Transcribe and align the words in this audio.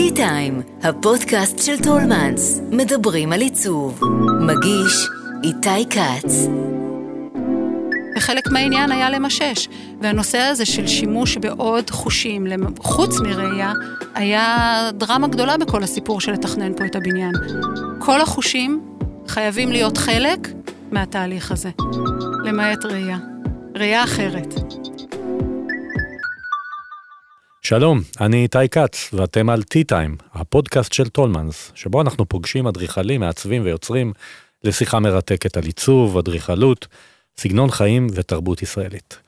tea 0.00 0.14
טיים, 0.14 0.62
הפודקאסט 0.82 1.58
של 1.58 1.78
טולמנס, 1.78 2.60
מדברים 2.70 3.32
על 3.32 3.40
עיצוב. 3.40 4.00
מגיש 4.40 5.08
איתי 5.44 5.88
כץ. 5.90 6.46
וחלק 8.16 8.48
מהעניין 8.50 8.92
היה 8.92 9.10
למשש. 9.10 9.68
והנושא 10.00 10.38
הזה 10.38 10.64
של 10.64 10.86
שימוש 10.86 11.36
בעוד 11.36 11.90
חושים, 11.90 12.46
חוץ 12.78 13.20
מראייה, 13.20 13.72
היה 14.14 14.90
דרמה 14.94 15.28
גדולה 15.28 15.56
בכל 15.56 15.82
הסיפור 15.82 16.20
של 16.20 16.32
לתכנן 16.32 16.74
פה 16.74 16.84
את 16.84 16.96
הבניין. 16.96 17.32
כל 17.98 18.20
החושים 18.20 18.80
חייבים 19.28 19.72
להיות 19.72 19.98
חלק 19.98 20.48
מהתהליך 20.92 21.52
הזה, 21.52 21.70
למעט 22.44 22.84
ראייה. 22.84 23.18
ראייה 23.76 24.04
אחרת. 24.04 24.79
שלום, 27.70 28.00
אני 28.20 28.42
איתי 28.42 28.68
כץ, 28.70 29.10
ואתם 29.12 29.50
על 29.50 29.62
T-Time, 29.62 30.22
הפודקאסט 30.34 30.92
של 30.92 31.08
טולמנס, 31.08 31.72
שבו 31.74 32.00
אנחנו 32.00 32.28
פוגשים 32.28 32.66
אדריכלים, 32.66 33.20
מעצבים 33.20 33.62
ויוצרים 33.64 34.12
לשיחה 34.64 35.00
מרתקת 35.00 35.56
על 35.56 35.64
עיצוב, 35.64 36.18
אדריכלות, 36.18 36.86
סגנון 37.38 37.70
חיים 37.70 38.06
ותרבות 38.14 38.62
ישראלית. 38.62 39.18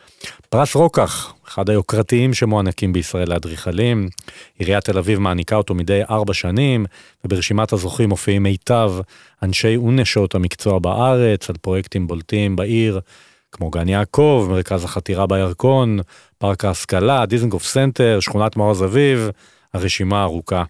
פרס 0.48 0.74
רוקח, 0.74 1.34
אחד 1.48 1.70
היוקרתיים 1.70 2.34
שמוענקים 2.34 2.92
בישראל 2.92 3.30
לאדריכלים, 3.30 4.08
עיריית 4.58 4.84
תל 4.84 4.98
אביב 4.98 5.18
מעניקה 5.18 5.56
אותו 5.56 5.74
מדי 5.74 6.00
ארבע 6.10 6.34
שנים, 6.34 6.86
וברשימת 7.24 7.72
הזוכים 7.72 8.08
מופיעים 8.08 8.42
מיטב 8.42 8.92
אנשי 9.42 9.76
ונשות 9.76 10.34
המקצוע 10.34 10.78
בארץ, 10.78 11.50
על 11.50 11.56
פרויקטים 11.60 12.06
בולטים 12.06 12.56
בעיר, 12.56 13.00
כמו 13.52 13.70
גן 13.70 13.88
יעקב, 13.88 14.46
מרכז 14.50 14.84
החתירה 14.84 15.26
בירקון, 15.26 15.98
פארק 16.38 16.64
ההשכלה, 16.64 17.26
דיזנגוף 17.26 17.64
סנטר, 17.64 18.20
שכונת 18.20 18.56
מעוז 18.56 18.84
אביב, 18.84 19.30
הרשימה 19.74 20.22
ארוכה. 20.22 20.64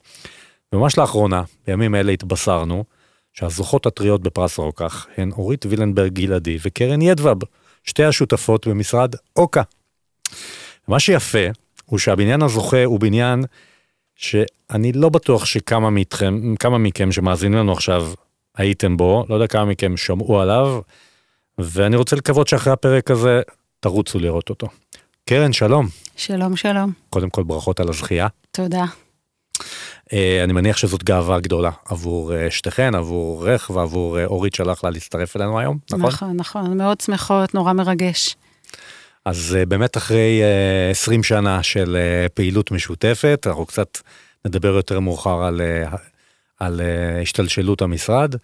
ממש 0.72 0.98
לאחרונה, 0.98 1.42
בימים 1.66 1.94
אלה 1.94 2.12
התבשרנו, 2.12 2.84
שהזוכות 3.32 3.86
הטריות 3.86 4.22
בפרס 4.22 4.58
רוקח 4.58 5.06
הן 5.16 5.30
אורית 5.32 5.66
וילנברג 5.66 6.12
גלעדי 6.12 6.58
וקרן 6.62 7.02
ידווב, 7.02 7.36
שתי 7.84 8.04
השותפות 8.04 8.66
במשרד 8.66 9.14
אוקה. 9.36 9.62
מה 10.88 11.00
שיפה 11.00 11.46
הוא 11.86 11.98
שהבניין 11.98 12.42
הזוכה 12.42 12.84
הוא 12.84 13.00
בניין 13.00 13.44
שאני 14.16 14.92
לא 14.92 15.08
בטוח 15.08 15.44
שכמה 15.44 15.90
מכם, 15.90 16.54
כמה 16.56 16.78
מכם 16.78 17.12
שמאזינים 17.12 17.58
לנו 17.58 17.72
עכשיו 17.72 18.12
הייתם 18.56 18.96
בו, 18.96 19.24
לא 19.28 19.34
יודע 19.34 19.46
כמה 19.46 19.64
מכם 19.64 19.96
שמעו 19.96 20.40
עליו, 20.40 20.80
ואני 21.58 21.96
רוצה 21.96 22.16
לקוות 22.16 22.48
שאחרי 22.48 22.72
הפרק 22.72 23.10
הזה 23.10 23.40
תרוצו 23.80 24.18
לראות 24.18 24.50
אותו. 24.50 24.66
קרן, 25.28 25.52
שלום. 25.52 25.88
שלום, 26.16 26.56
שלום. 26.56 26.92
קודם 27.10 27.30
כל 27.30 27.42
ברכות 27.42 27.80
על 27.80 27.88
הזכייה. 27.88 28.26
תודה. 28.50 28.84
Uh, 29.58 30.14
אני 30.44 30.52
מניח 30.52 30.76
שזאת 30.76 31.04
גאווה 31.04 31.40
גדולה 31.40 31.70
עבור 31.84 32.32
uh, 32.32 32.50
שתיכן, 32.50 32.94
עבור 32.94 33.48
רך 33.48 33.70
ועבור 33.70 34.18
uh, 34.18 34.20
אורית 34.26 34.54
שהלך 34.54 34.84
לה 34.84 34.90
להצטרף 34.90 35.36
אלינו 35.36 35.58
היום, 35.58 35.78
נכון? 35.90 36.06
נכון, 36.06 36.36
נכון, 36.36 36.76
מאוד 36.78 37.00
שמחות, 37.00 37.54
נורא 37.54 37.72
מרגש. 37.72 38.36
אז 39.24 39.56
באמת 39.68 39.96
אחרי 39.96 40.42
uh, 40.90 40.90
20 40.90 41.22
שנה 41.22 41.62
של 41.62 41.96
פעילות 42.34 42.70
משותפת, 42.70 43.46
אנחנו 43.46 43.66
קצת 43.66 43.98
נדבר 44.44 44.68
יותר 44.74 45.00
מאוחר 45.00 45.42
על, 45.42 45.60
על 46.60 46.80
השתלשלות 47.22 47.82
המשרד, 47.82 48.34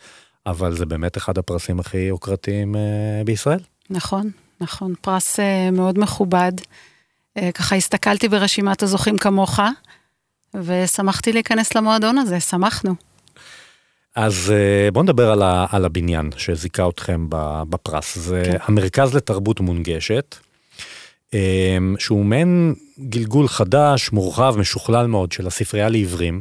אבל 0.47 0.77
זה 0.77 0.86
באמת 0.86 1.17
אחד 1.17 1.39
הפרסים 1.39 1.81
הכי 1.81 1.98
יוקרתיים 1.98 2.75
uh, 2.75 2.78
בישראל. 3.25 3.61
נכון, 3.91 4.31
נכון, 4.61 4.95
פרס 5.00 5.41
uh, 5.41 5.42
מאוד 5.72 5.98
מכובד. 5.98 6.53
Uh, 7.39 7.42
ככה 7.55 7.77
הסתכלתי 7.77 8.28
ברשימת 8.28 8.83
הזוכים 8.83 9.19
כמוך, 9.19 9.61
ושמחתי 10.55 11.33
להיכנס 11.33 11.75
למועדון 11.75 12.19
הזה, 12.19 12.41
שמחנו. 12.41 12.95
אז 14.17 14.53
בואו 14.92 15.05
נדבר 15.05 15.30
על, 15.30 15.42
ה, 15.42 15.67
על 15.70 15.84
הבניין 15.84 16.30
שזיכה 16.36 16.89
אתכם 16.89 17.27
בפרס. 17.70 18.19
זה 18.19 18.42
כן. 18.45 18.56
המרכז 18.62 19.14
לתרבות 19.14 19.61
מונגשת, 19.61 20.36
שהוא 21.98 22.24
מעין 22.24 22.74
גלגול 23.01 23.48
חדש, 23.48 24.13
מורחב, 24.13 24.55
משוכלל 24.58 25.07
מאוד 25.07 25.33
של 25.33 25.46
הספרייה 25.46 25.89
לעיוורים. 25.89 26.40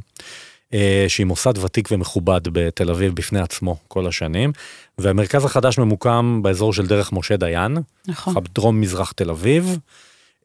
אה, 0.74 1.06
שהיא 1.08 1.26
מוסד 1.26 1.58
ותיק 1.58 1.88
ומכובד 1.92 2.42
בתל 2.44 2.90
אביב 2.90 3.16
בפני 3.16 3.40
עצמו 3.40 3.76
כל 3.88 4.08
השנים, 4.08 4.52
והמרכז 4.98 5.46
החדש 5.46 5.78
ממוקם 5.78 6.40
באזור 6.44 6.74
של 6.74 6.86
דרך 6.86 7.14
משה 7.14 7.38
דיין, 7.38 7.78
נכון, 8.08 8.36
דרום 8.56 8.82
מזרח 8.82 9.12
תל 9.12 9.30
אביב. 9.30 9.78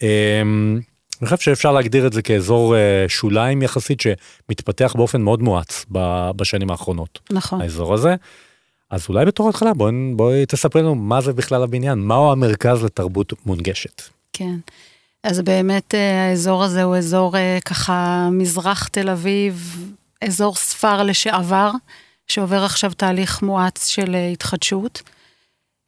אה, 0.03 0.43
אני 1.22 1.27
חושב 1.28 1.38
שאפשר 1.38 1.72
להגדיר 1.72 2.06
את 2.06 2.12
זה 2.12 2.22
כאזור 2.22 2.77
אה, 2.77 3.05
שוליים 3.09 3.62
יחסית 3.62 4.00
שמתפתח 4.00 4.94
באופן 4.97 5.21
מאוד 5.21 5.43
מואץ 5.43 5.87
בשנים 6.37 6.71
האחרונות. 6.71 7.19
נכון. 7.31 7.60
האזור 7.60 7.94
הזה. 7.94 8.15
אז 8.91 9.06
אולי 9.09 9.25
בתור 9.25 9.49
התחלה 9.49 9.75
בואי 9.75 9.93
בוא 10.16 10.33
תספרי 10.49 10.83
לנו 10.83 10.94
מה 10.94 11.21
זה 11.21 11.33
בכלל 11.33 11.62
הבניין, 11.62 11.99
מהו 11.99 12.33
המרכז 12.33 12.84
לתרבות 12.84 13.33
מונגשת. 13.47 14.03
כן. 14.33 14.56
אז 15.25 15.41
באמת 15.41 15.94
האזור 15.94 16.65
הזה 16.65 16.83
הוא 16.83 16.97
אזור 16.97 17.34
ככה 17.65 18.28
מזרח 18.33 18.89
תל 18.89 19.09
אביב, 19.10 19.77
אזור 20.27 20.55
ספר 20.55 21.03
לשעבר, 21.03 21.71
שעובר 22.27 22.65
עכשיו 22.65 22.93
תהליך 22.94 23.43
מואץ 23.43 23.88
של 23.88 24.15
אה, 24.15 24.28
התחדשות. 24.28 25.03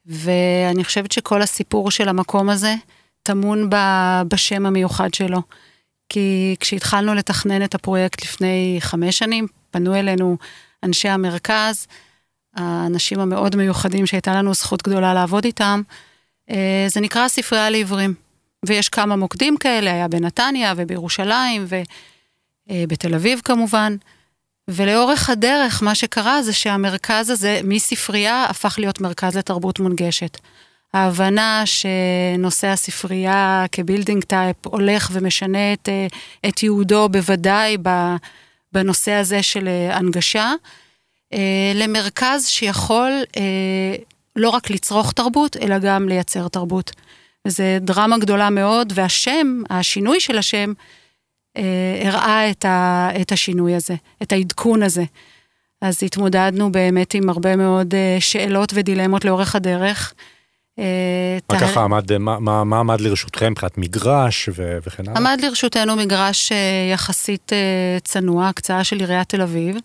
ואני 0.05 0.83
חושבת 0.83 1.11
שכל 1.11 1.41
הסיפור 1.41 1.91
של 1.91 2.09
המקום 2.09 2.49
הזה 2.49 2.75
טמון 3.23 3.69
בשם 4.27 4.65
המיוחד 4.65 5.13
שלו. 5.13 5.41
כי 6.09 6.55
כשהתחלנו 6.59 7.13
לתכנן 7.13 7.63
את 7.63 7.75
הפרויקט 7.75 8.23
לפני 8.23 8.77
חמש 8.79 9.17
שנים, 9.17 9.47
פנו 9.71 9.95
אלינו 9.95 10.37
אנשי 10.83 11.09
המרכז, 11.09 11.87
האנשים 12.55 13.19
המאוד 13.19 13.55
מיוחדים 13.55 14.05
שהייתה 14.05 14.33
לנו 14.35 14.53
זכות 14.53 14.83
גדולה 14.83 15.13
לעבוד 15.13 15.45
איתם, 15.45 15.81
אה, 16.49 16.85
זה 16.87 17.01
נקרא 17.01 17.21
הספרייה 17.21 17.69
לעיוורים. 17.69 18.13
ויש 18.65 18.89
כמה 18.89 19.15
מוקדים 19.15 19.57
כאלה, 19.57 19.91
היה 19.91 20.07
בנתניה 20.07 20.73
ובירושלים 20.77 21.65
ובתל 22.67 23.11
אה, 23.11 23.17
אביב 23.17 23.41
כמובן. 23.43 23.95
ולאורך 24.67 25.29
הדרך, 25.29 25.83
מה 25.83 25.95
שקרה 25.95 26.43
זה 26.43 26.53
שהמרכז 26.53 27.29
הזה, 27.29 27.59
מספרייה, 27.63 28.45
הפך 28.49 28.75
להיות 28.79 29.01
מרכז 29.01 29.37
לתרבות 29.37 29.79
מונגשת. 29.79 30.37
ההבנה 30.93 31.63
שנושא 31.65 32.67
הספרייה 32.67 33.65
כ 33.71 33.81
building 33.81 34.23
type 34.23 34.67
הולך 34.67 35.09
ומשנה 35.13 35.73
את, 35.73 35.89
אה, 35.89 36.07
את 36.49 36.63
ייעודו 36.63 37.09
בוודאי 37.09 37.77
בנושא 38.73 39.11
הזה 39.11 39.43
של 39.43 39.67
אה, 39.67 39.97
הנגשה, 39.97 40.53
אה, 41.33 41.71
למרכז 41.75 42.47
שיכול 42.47 43.11
לא 44.35 44.49
רק 44.49 44.69
לצרוך 44.69 45.11
תרבות, 45.11 45.57
אלא 45.57 45.79
גם 45.79 46.09
לייצר 46.09 46.47
תרבות. 46.47 46.91
וזה 47.47 47.77
דרמה 47.81 48.17
גדולה 48.17 48.49
מאוד, 48.49 48.93
והשם, 48.95 49.61
השינוי 49.69 50.19
של 50.19 50.37
השם, 50.37 50.73
הראה 52.03 52.49
את, 52.49 52.65
ה, 52.65 53.09
את 53.21 53.31
השינוי 53.31 53.75
הזה, 53.75 53.95
את 54.21 54.31
העדכון 54.31 54.83
הזה. 54.83 55.03
אז 55.81 56.03
התמודדנו 56.03 56.71
באמת 56.71 57.13
עם 57.13 57.29
הרבה 57.29 57.55
מאוד 57.55 57.95
אה, 57.95 58.17
שאלות 58.19 58.71
ודילמות 58.73 59.25
לאורך 59.25 59.55
הדרך. 59.55 60.13
אה, 60.79 61.37
מה 61.51 61.59
ככה 61.59 61.83
עמד, 61.83 62.17
מה, 62.17 62.39
מה, 62.39 62.63
מה 62.63 62.79
עמד 62.79 63.01
לרשותכם 63.01 63.51
מבחינת 63.51 63.77
מגרש 63.77 64.49
ו, 64.55 64.77
וכן 64.87 65.03
הלאה? 65.07 65.17
עמד 65.17 65.39
לרשותנו 65.43 65.95
מגרש 65.95 66.51
יחסית 66.93 67.51
צנוע, 68.03 68.47
הקצאה 68.47 68.83
של 68.83 68.99
עיריית 68.99 69.29
תל 69.29 69.41
אביב, 69.41 69.77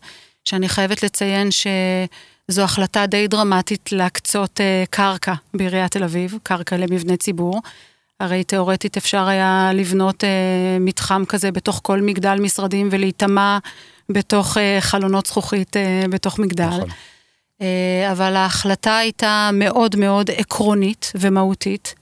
שאני 0.44 0.68
חייבת 0.68 1.02
לציין 1.02 1.48
שזו 1.50 2.62
החלטה 2.62 3.06
די 3.06 3.28
דרמטית 3.28 3.92
להקצות 3.92 4.60
קרקע 4.90 5.34
בעיריית 5.54 5.92
תל 5.92 6.04
אביב, 6.04 6.34
קרקע 6.42 6.76
למבנה 6.76 7.16
ציבור. 7.16 7.60
הרי 8.20 8.44
תאורטית 8.44 8.96
אפשר 8.96 9.28
היה 9.28 9.70
לבנות 9.74 10.24
אה, 10.24 10.78
מתחם 10.80 11.22
כזה 11.28 11.52
בתוך 11.52 11.80
כל 11.82 12.00
מגדל 12.00 12.38
משרדים 12.40 12.88
ולהיטמע 12.90 13.58
בתוך 14.10 14.58
אה, 14.58 14.76
חלונות 14.80 15.26
זכוכית 15.26 15.76
אה, 15.76 16.04
בתוך 16.10 16.38
מגדל. 16.38 16.66
נכון. 16.66 16.88
אה, 17.60 18.12
אבל 18.12 18.36
ההחלטה 18.36 18.96
הייתה 18.96 19.50
מאוד 19.52 19.96
מאוד 19.96 20.30
עקרונית 20.30 21.12
ומהותית. 21.14 21.94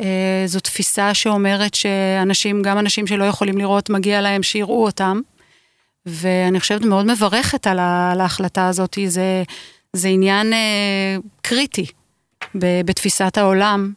אה, 0.00 0.42
זו 0.46 0.60
תפיסה 0.60 1.14
שאומרת 1.14 1.74
שאנשים, 1.74 2.62
גם 2.62 2.78
אנשים 2.78 3.06
שלא 3.06 3.24
יכולים 3.24 3.58
לראות, 3.58 3.90
מגיע 3.90 4.20
להם 4.20 4.42
שיראו 4.42 4.84
אותם. 4.84 5.20
ואני 6.06 6.60
חושבת 6.60 6.80
מאוד 6.84 7.06
מברכת 7.06 7.66
על, 7.66 7.78
ההחלטה 8.20 8.68
הזאת, 8.68 8.98
זה, 9.06 9.42
זה 9.92 10.08
עניין 10.08 10.52
אה, 10.52 11.16
קריטי 11.42 11.86
בתפיסת 12.54 13.38
העולם. 13.38 13.92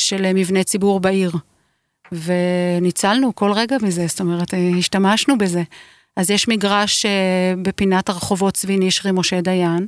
של 0.00 0.32
מבני 0.32 0.64
ציבור 0.64 1.00
בעיר. 1.00 1.32
וניצלנו 2.12 3.34
כל 3.34 3.52
רגע 3.52 3.76
מזה, 3.82 4.06
זאת 4.06 4.20
אומרת, 4.20 4.54
השתמשנו 4.78 5.38
בזה. 5.38 5.62
אז 6.16 6.30
יש 6.30 6.48
מגרש 6.48 7.06
אה, 7.06 7.54
בפינת 7.62 8.08
הרחובות 8.08 8.56
סבי 8.56 8.76
נשרי 8.76 9.12
משה 9.12 9.40
דיין, 9.40 9.86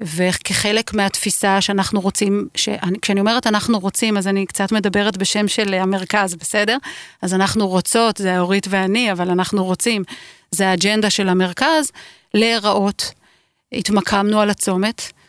וכחלק 0.00 0.94
מהתפיסה 0.94 1.60
שאנחנו 1.60 2.00
רוצים, 2.00 2.48
שאני, 2.54 2.98
כשאני 3.02 3.20
אומרת 3.20 3.46
אנחנו 3.46 3.78
רוצים, 3.78 4.16
אז 4.16 4.26
אני 4.26 4.46
קצת 4.46 4.72
מדברת 4.72 5.16
בשם 5.16 5.48
של 5.48 5.74
המרכז, 5.74 6.34
בסדר? 6.34 6.76
אז 7.22 7.34
אנחנו 7.34 7.68
רוצות, 7.68 8.16
זה 8.16 8.38
אורית 8.38 8.66
ואני, 8.70 9.12
אבל 9.12 9.30
אנחנו 9.30 9.64
רוצים. 9.64 10.02
זה 10.50 10.68
האג'נדה 10.68 11.10
של 11.10 11.28
המרכז, 11.28 11.90
להיראות. 12.34 13.12
התמקמנו 13.72 14.40
על 14.40 14.50
הצומת, 14.50 15.00
אה, 15.00 15.19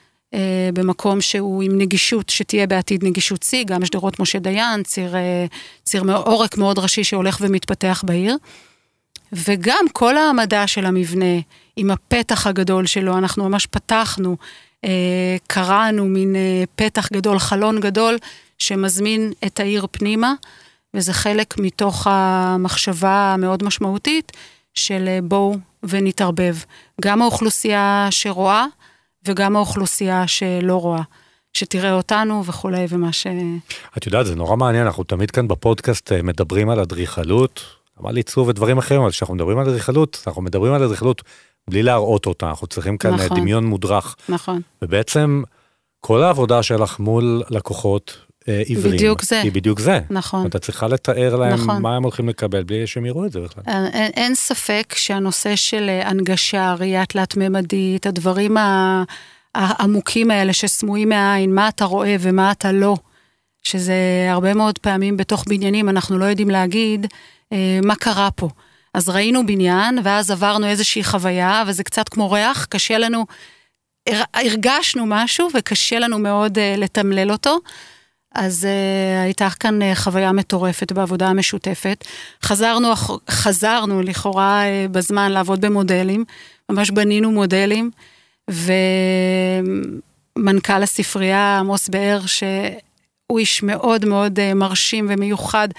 במקום 0.74 1.22
שהוא 1.22 1.64
עם 1.64 1.78
נגישות, 1.78 2.30
שתהיה 2.30 2.68
בעתיד 2.68 3.06
נגישות 3.06 3.44
שיא, 3.44 3.64
גם 3.64 3.86
שדרות 3.86 4.20
משה 4.20 4.40
דיין, 4.40 4.84
ציר, 4.84 5.16
אה, 5.16 5.46
ציר 5.84 6.04
עורק 6.16 6.58
מאוד 6.58 6.80
ראשי 6.80 7.04
שהולך 7.04 7.38
ומתפתח 7.42 8.04
בעיר. 8.06 8.38
וגם 9.34 9.86
כל 9.94 10.18
העמדה 10.18 10.68
של 10.68 10.86
המבנה, 10.86 11.40
עם 11.76 11.92
הפתח 11.92 12.48
הגדול 12.48 12.86
שלו, 12.86 13.18
אנחנו 13.18 13.50
ממש 13.50 13.66
פתחנו, 13.66 14.38
אה, 14.86 15.38
קראנו 15.48 16.06
מין 16.06 16.36
אה, 16.36 16.64
פתח 16.76 17.10
גדול, 17.14 17.40
חלון 17.40 17.80
גדול, 17.80 18.18
שמזמין 18.58 19.32
את 19.46 19.60
העיר 19.60 19.88
פנימה, 19.92 20.34
וזה 20.94 21.14
חלק 21.14 21.58
מתוך 21.58 22.08
המחשבה 22.10 23.34
המאוד 23.34 23.64
משמעותית 23.64 24.32
של 24.74 25.06
אה, 25.08 25.20
בואו 25.24 25.56
ונתערבב. 25.84 26.56
גם 27.02 27.22
האוכלוסייה 27.22 28.08
שרואה 28.12 28.66
וגם 29.26 29.56
האוכלוסייה 29.56 30.28
שלא 30.28 30.76
רואה. 30.76 31.02
שתראה 31.54 31.94
אותנו 31.94 32.46
וכולי 32.46 32.86
ומה 32.90 33.14
ש... 33.14 33.28
את 33.98 34.06
יודעת, 34.06 34.26
זה 34.26 34.36
נורא 34.36 34.56
מעניין, 34.56 34.86
אנחנו 34.86 35.04
תמיד 35.04 35.32
כאן 35.32 35.48
בפודקאסט 35.48 36.12
מדברים 36.12 36.70
על 36.70 36.80
אדריכלות, 36.80 37.64
על 38.04 38.18
עיצוב 38.18 38.48
ודברים 38.48 38.78
אחרים, 38.78 39.02
אבל 39.02 39.12
כשאנחנו 39.12 39.36
מדברים 39.36 39.58
על 39.58 39.70
אדריכלות, 39.70 40.24
אנחנו 40.28 40.42
מדברים 40.42 40.74
על 40.74 40.84
אדריכלות 40.84 41.22
בלי 41.70 41.84
להראות 41.84 42.26
אותה, 42.26 42.50
אנחנו 42.50 42.68
צריכים 42.68 42.98
כאן 42.98 43.14
נכון, 43.14 43.40
דמיון 43.40 43.66
מודרך. 43.66 44.16
נכון. 44.30 44.62
ובעצם 44.82 45.44
כל 46.00 46.24
העבודה 46.24 46.64
שלך 46.64 47.00
מול 47.00 47.44
לקוחות 47.50 48.18
אה, 48.18 48.31
עיוורים, 48.48 48.94
בדיוק 48.94 49.22
זה. 49.22 49.42
היא 49.42 49.52
בדיוק 49.52 49.80
זה. 49.80 50.00
נכון. 50.10 50.48
אתה 50.48 50.60
צריכה 50.60 50.88
לתאר 50.88 51.36
להם 51.36 51.54
נכון. 51.54 51.82
מה 51.82 51.96
הם 51.96 52.04
הולכים 52.04 52.30
לקבל 52.30 52.64
בלי 52.64 52.88
שהם 52.88 53.06
יראו 53.06 53.26
את 53.26 53.32
זה 53.32 53.40
בכלל. 53.40 53.64
אין, 53.68 53.86
אין, 53.94 54.12
אין 54.16 54.36
ספק 54.36 54.94
שהנושא 54.98 55.56
של 55.56 55.90
אה, 55.90 56.10
הנגשה, 56.10 56.76
ראייה 56.80 57.06
תלת-ממדית, 57.06 58.06
הדברים 58.06 58.58
העמוקים 59.56 60.32
האלה 60.32 60.54
שסמויים 60.54 61.10
מהעין, 61.10 61.56
מה 61.56 61.68
אתה 61.68 61.86
רואה 61.86 62.16
ומה 62.20 62.52
אתה 62.52 62.72
לא, 62.72 62.96
שזה 63.64 64.28
הרבה 64.30 64.54
מאוד 64.54 64.78
פעמים 64.78 65.18
בתוך 65.18 65.44
בניינים 65.48 65.90
אנחנו 65.90 66.18
לא 66.18 66.26
יודעים 66.26 66.50
להגיד 66.50 67.08
אה, 67.54 67.80
מה 67.84 67.96
קרה 67.96 68.32
פה. 68.32 68.50
אז 68.94 69.10
ראינו 69.10 69.46
בניין, 69.46 70.00
ואז 70.04 70.32
עברנו 70.32 70.68
איזושהי 70.68 71.04
חוויה, 71.04 71.64
וזה 71.68 71.84
קצת 71.84 72.10
כמו 72.10 72.32
ריח, 72.32 72.66
קשה 72.66 72.98
לנו, 72.98 73.26
הרגשנו 74.34 75.06
משהו, 75.08 75.48
וקשה 75.54 76.00
לנו 76.00 76.20
מאוד 76.20 76.58
uh, 76.58 76.62
לתמלל 76.78 77.32
אותו. 77.32 77.58
אז 78.36 78.64
uh, 78.64 79.24
הייתה 79.24 79.50
כאן 79.60 79.82
uh, 79.82 79.86
חוויה 79.96 80.32
מטורפת 80.32 80.92
בעבודה 80.92 81.28
המשותפת. 81.28 82.06
חזרנו, 82.44 82.94
חזרנו 83.30 84.02
לכאורה 84.02 84.64
uh, 84.64 84.88
בזמן 84.92 85.32
לעבוד 85.32 85.62
במודלים, 85.62 86.26
ממש 86.70 86.92
בנינו 86.92 87.32
מודלים, 87.32 87.92
ומנכ"ל 90.38 90.84
הספרייה 90.84 91.58
עמוס 91.60 91.90
באר, 91.90 92.22
שהוא 92.26 93.40
איש 93.40 93.64
מאוד 93.64 94.06
מאוד 94.06 94.40
uh, 94.40 94.42
מרשים 94.56 95.08
ומיוחד, 95.10 95.70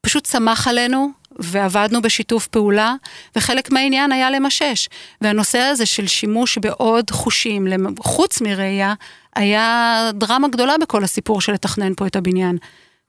פשוט 0.00 0.24
צמח 0.24 0.68
עלינו, 0.68 1.10
ועבדנו 1.38 2.02
בשיתוף 2.02 2.46
פעולה, 2.46 2.94
וחלק 3.36 3.70
מהעניין 3.70 4.12
היה 4.12 4.30
למשש. 4.30 4.88
והנושא 5.20 5.58
הזה 5.58 5.86
של 5.86 6.06
שימוש 6.06 6.58
בעוד 6.58 7.10
חושים, 7.10 7.66
חוץ 7.98 8.40
מראייה, 8.40 8.94
היה 9.36 10.10
דרמה 10.14 10.48
גדולה 10.48 10.74
בכל 10.82 11.04
הסיפור 11.04 11.40
של 11.40 11.52
לתכנן 11.52 11.94
פה 11.94 12.06
את 12.06 12.16
הבניין. 12.16 12.58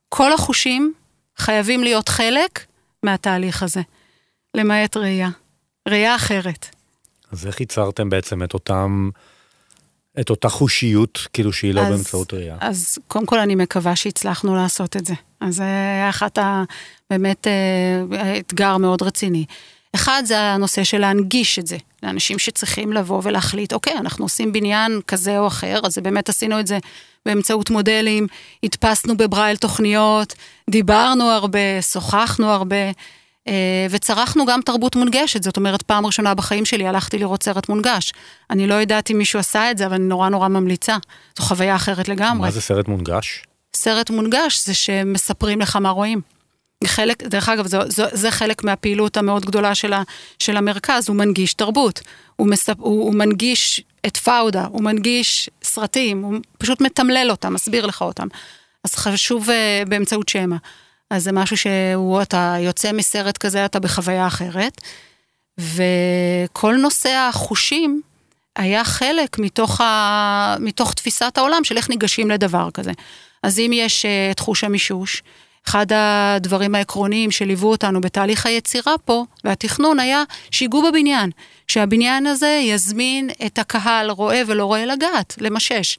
כל 0.09 0.33
החושים 0.33 0.93
חייבים 1.37 1.83
להיות 1.83 2.09
חלק 2.09 2.65
מהתהליך 3.03 3.63
הזה, 3.63 3.81
למעט 4.55 4.97
ראייה. 4.97 5.29
ראייה 5.87 6.15
אחרת. 6.15 6.75
אז 7.31 7.47
איך 7.47 7.59
ייצרתם 7.59 8.09
בעצם 8.09 8.43
את 8.43 8.53
אותם... 8.53 9.09
את 10.19 10.29
אותה 10.29 10.49
חושיות, 10.49 11.27
כאילו 11.33 11.53
שהיא 11.53 11.73
לא 11.73 11.81
אז, 11.81 11.89
באמצעות 11.89 12.33
ראייה. 12.33 12.57
אז 12.59 12.97
קודם 13.07 13.25
כל 13.25 13.39
אני 13.39 13.55
מקווה 13.55 13.95
שהצלחנו 13.95 14.55
לעשות 14.55 14.97
את 14.97 15.05
זה. 15.05 15.13
אז 15.39 15.55
זה 15.55 15.63
היה 15.63 16.09
אחת 16.09 16.37
ה... 16.37 16.63
באמת 17.09 17.47
אה, 17.47 18.37
אתגר 18.39 18.77
מאוד 18.77 19.01
רציני. 19.01 19.45
אחד 19.95 20.23
זה 20.25 20.39
הנושא 20.39 20.83
של 20.83 20.97
להנגיש 20.97 21.59
את 21.59 21.67
זה, 21.67 21.77
לאנשים 22.03 22.39
שצריכים 22.39 22.93
לבוא 22.93 23.21
ולהחליט, 23.23 23.73
אוקיי, 23.73 23.97
אנחנו 23.97 24.25
עושים 24.25 24.53
בניין 24.53 24.99
כזה 25.07 25.39
או 25.39 25.47
אחר, 25.47 25.79
אז 25.83 25.97
באמת 25.97 26.29
עשינו 26.29 26.59
את 26.59 26.67
זה 26.67 26.77
באמצעות 27.25 27.69
מודלים, 27.69 28.27
הדפסנו 28.63 29.17
בברייל 29.17 29.57
תוכניות, 29.57 30.33
דיברנו 30.69 31.23
הרבה, 31.23 31.81
שוחחנו 31.81 32.49
הרבה. 32.49 32.91
אה, 33.47 33.87
וצרכנו 33.89 34.45
גם 34.45 34.61
תרבות 34.61 34.95
מונגשת, 34.95 35.43
זאת 35.43 35.57
אומרת, 35.57 35.81
פעם 35.81 36.05
ראשונה 36.05 36.33
בחיים 36.33 36.65
שלי 36.65 36.87
הלכתי 36.87 37.17
לראות 37.17 37.43
סרט 37.43 37.69
מונגש. 37.69 38.13
אני 38.49 38.67
לא 38.67 38.73
יודעת 38.73 39.11
אם 39.11 39.17
מישהו 39.17 39.39
עשה 39.39 39.71
את 39.71 39.77
זה, 39.77 39.85
אבל 39.85 39.93
אני 39.93 40.03
נורא 40.03 40.29
נורא 40.29 40.47
ממליצה. 40.47 40.97
זו 41.37 41.43
חוויה 41.43 41.75
אחרת 41.75 42.09
לגמרי. 42.09 42.41
מה 42.41 42.51
זה 42.51 42.61
סרט 42.61 42.87
מונגש? 42.87 43.43
סרט 43.75 44.09
מונגש 44.09 44.65
זה 44.65 44.73
שמספרים 44.73 45.61
לך 45.61 45.75
מה 45.75 45.89
רואים. 45.89 46.21
חלק, 46.87 47.23
דרך 47.23 47.49
אגב, 47.49 47.67
זה, 47.67 47.77
זה, 47.87 48.05
זה 48.11 48.31
חלק 48.31 48.63
מהפעילות 48.63 49.17
המאוד 49.17 49.45
גדולה 49.45 49.75
של, 49.75 49.93
ה, 49.93 50.03
של 50.39 50.57
המרכז, 50.57 51.09
הוא 51.09 51.15
מנגיש 51.15 51.53
תרבות. 51.53 52.01
הוא, 52.35 52.47
מספ, 52.47 52.73
הוא, 52.77 53.03
הוא 53.03 53.13
מנגיש 53.13 53.81
את 54.07 54.17
פאודה, 54.17 54.65
הוא 54.71 54.83
מנגיש 54.83 55.49
סרטים, 55.63 56.21
הוא 56.21 56.35
פשוט 56.57 56.81
מתמלל 56.81 57.27
אותם, 57.31 57.53
מסביר 57.53 57.85
לך 57.85 58.01
אותם. 58.01 58.27
אז 58.83 58.95
חשוב 58.95 59.49
uh, 59.49 59.89
באמצעות 59.89 60.29
שמע. 60.29 60.55
אז 61.09 61.23
זה 61.23 61.31
משהו 61.31 61.57
שהוא, 61.57 62.21
אתה 62.21 62.55
יוצא 62.59 62.91
מסרט 62.91 63.37
כזה, 63.37 63.65
אתה 63.65 63.79
בחוויה 63.79 64.27
אחרת. 64.27 64.81
וכל 65.57 66.75
נושא 66.75 67.09
החושים 67.09 68.01
היה 68.55 68.83
חלק 68.83 69.39
מתוך, 69.39 69.81
ה... 69.81 70.55
מתוך 70.59 70.93
תפיסת 70.93 71.37
העולם 71.37 71.63
של 71.63 71.77
איך 71.77 71.89
ניגשים 71.89 72.31
לדבר 72.31 72.71
כזה. 72.73 72.91
אז 73.43 73.59
אם 73.59 73.71
יש 73.73 74.05
uh, 74.05 74.31
את 74.31 74.39
חוש 74.39 74.63
המישוש, 74.63 75.23
אחד 75.67 75.85
הדברים 75.93 76.75
העקרוניים 76.75 77.31
שליוו 77.31 77.67
אותנו 77.67 78.01
בתהליך 78.01 78.45
היצירה 78.45 78.97
פה 79.05 79.25
והתכנון 79.43 79.99
היה 79.99 80.23
שיגעו 80.51 80.83
בבניין, 80.83 81.29
שהבניין 81.67 82.27
הזה 82.27 82.59
יזמין 82.63 83.29
את 83.45 83.59
הקהל 83.59 84.09
רואה 84.11 84.41
ולא 84.47 84.65
רואה 84.65 84.85
לגעת, 84.85 85.35
למשש. 85.41 85.97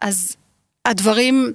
אז 0.00 0.36
הדברים 0.84 1.52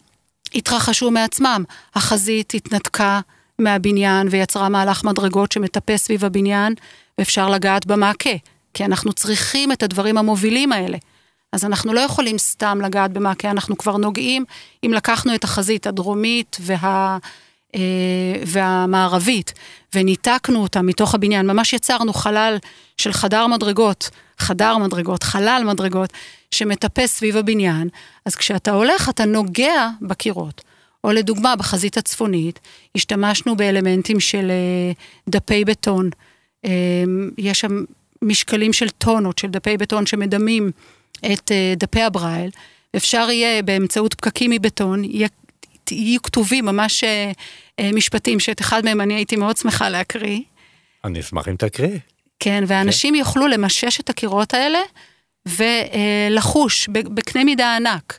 התרחשו 0.55 1.11
מעצמם. 1.11 1.63
החזית 1.95 2.53
התנתקה 2.53 3.19
מהבניין 3.59 4.27
ויצרה 4.31 4.69
מהלך 4.69 5.03
מדרגות 5.03 5.51
שמטפס 5.51 6.03
סביב 6.03 6.25
הבניין, 6.25 6.73
ואפשר 7.17 7.49
לגעת 7.49 7.85
במעקה, 7.85 8.29
כי 8.73 8.85
אנחנו 8.85 9.13
צריכים 9.13 9.71
את 9.71 9.83
הדברים 9.83 10.18
המובילים 10.18 10.71
האלה. 10.71 10.97
אז 11.53 11.65
אנחנו 11.65 11.94
לא 11.94 11.99
יכולים 11.99 12.37
סתם 12.37 12.79
לגעת 12.83 13.11
במעקה, 13.11 13.51
אנחנו 13.51 13.77
כבר 13.77 13.97
נוגעים, 13.97 14.45
אם 14.83 14.91
לקחנו 14.94 15.35
את 15.35 15.44
החזית 15.44 15.87
הדרומית 15.87 16.57
וה... 16.61 17.18
אה, 17.75 17.81
והמערבית, 18.45 19.53
וניתקנו 19.95 20.61
אותה 20.61 20.81
מתוך 20.81 21.15
הבניין, 21.15 21.47
ממש 21.47 21.73
יצרנו 21.73 22.13
חלל 22.13 22.57
של 22.97 23.13
חדר 23.13 23.47
מדרגות, 23.47 24.09
חדר 24.37 24.77
מדרגות, 24.77 25.23
חלל 25.23 25.63
מדרגות, 25.65 26.13
שמטפס 26.51 27.18
סביב 27.18 27.37
הבניין, 27.37 27.89
אז 28.25 28.35
כשאתה 28.35 28.71
הולך 28.71 29.09
אתה 29.09 29.25
נוגע 29.25 29.89
בקירות. 30.01 30.61
או 31.03 31.11
לדוגמה, 31.11 31.56
בחזית 31.56 31.97
הצפונית, 31.97 32.59
השתמשנו 32.95 33.56
באלמנטים 33.56 34.19
של 34.19 34.51
אה, 34.51 34.91
דפי 35.27 35.65
בטון. 35.65 36.09
אה, 36.65 36.71
יש 37.37 37.59
שם 37.59 37.83
משקלים 38.21 38.73
של 38.73 38.89
טונות 38.89 39.37
של 39.37 39.47
דפי 39.47 39.77
בטון 39.77 40.06
שמדמים 40.06 40.71
את 41.33 41.52
דפי 41.78 42.02
הברייל. 42.02 42.49
אפשר 42.95 43.30
יהיה 43.31 43.61
באמצעות 43.61 44.14
פקקים 44.14 44.52
מבטון, 44.52 45.04
יהיו 45.92 46.21
כתובים 46.21 46.66
ממש 46.66 47.04
אה, 47.04 47.31
אה, 47.80 47.90
משפטים, 47.94 48.40
שאת 48.40 48.61
אחד 48.61 48.85
מהם 48.85 49.02
אני 49.02 49.14
הייתי 49.14 49.35
מאוד 49.35 49.57
שמחה 49.57 49.90
להקריא. 49.90 50.40
אני 51.04 51.19
אשמח 51.19 51.47
אם 51.47 51.56
תקריא. 51.56 51.99
כן, 52.40 52.64
ואנשים 52.68 53.14
okay. 53.14 53.18
יוכלו 53.18 53.47
למשש 53.47 53.99
את 53.99 54.09
הקירות 54.09 54.54
האלה 54.54 54.80
ולחוש 55.45 56.88
בקנה 56.88 57.44
מידה 57.44 57.76
ענק 57.76 58.18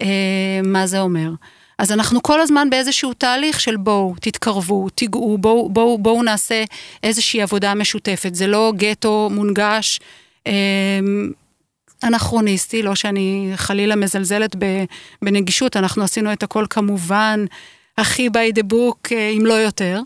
אה, 0.00 0.60
מה 0.64 0.86
זה 0.86 1.00
אומר. 1.00 1.30
אז 1.78 1.92
אנחנו 1.92 2.22
כל 2.22 2.40
הזמן 2.40 2.70
באיזשהו 2.70 3.14
תהליך 3.14 3.60
של 3.60 3.76
בואו, 3.76 4.14
תתקרבו, 4.20 4.88
תיגעו, 4.88 5.38
בואו 5.38 5.70
בוא, 5.70 5.98
בוא 5.98 6.24
נעשה 6.24 6.64
איזושהי 7.02 7.42
עבודה 7.42 7.74
משותפת. 7.74 8.34
זה 8.34 8.46
לא 8.46 8.72
גטו 8.76 9.30
מונגש. 9.32 10.00
אנכרוניסטי, 12.04 12.82
לא 12.82 12.94
שאני 12.94 13.52
חלילה 13.56 13.96
מזלזלת 13.96 14.56
בנגישות, 15.22 15.76
אנחנו 15.76 16.04
עשינו 16.04 16.32
את 16.32 16.42
הכל 16.42 16.66
כמובן 16.70 17.44
הכי 17.98 18.28
by 18.28 18.58
the 18.58 18.72
book, 18.72 19.12
אה, 19.12 19.28
אם 19.28 19.46
לא 19.46 19.54
יותר. 19.54 20.00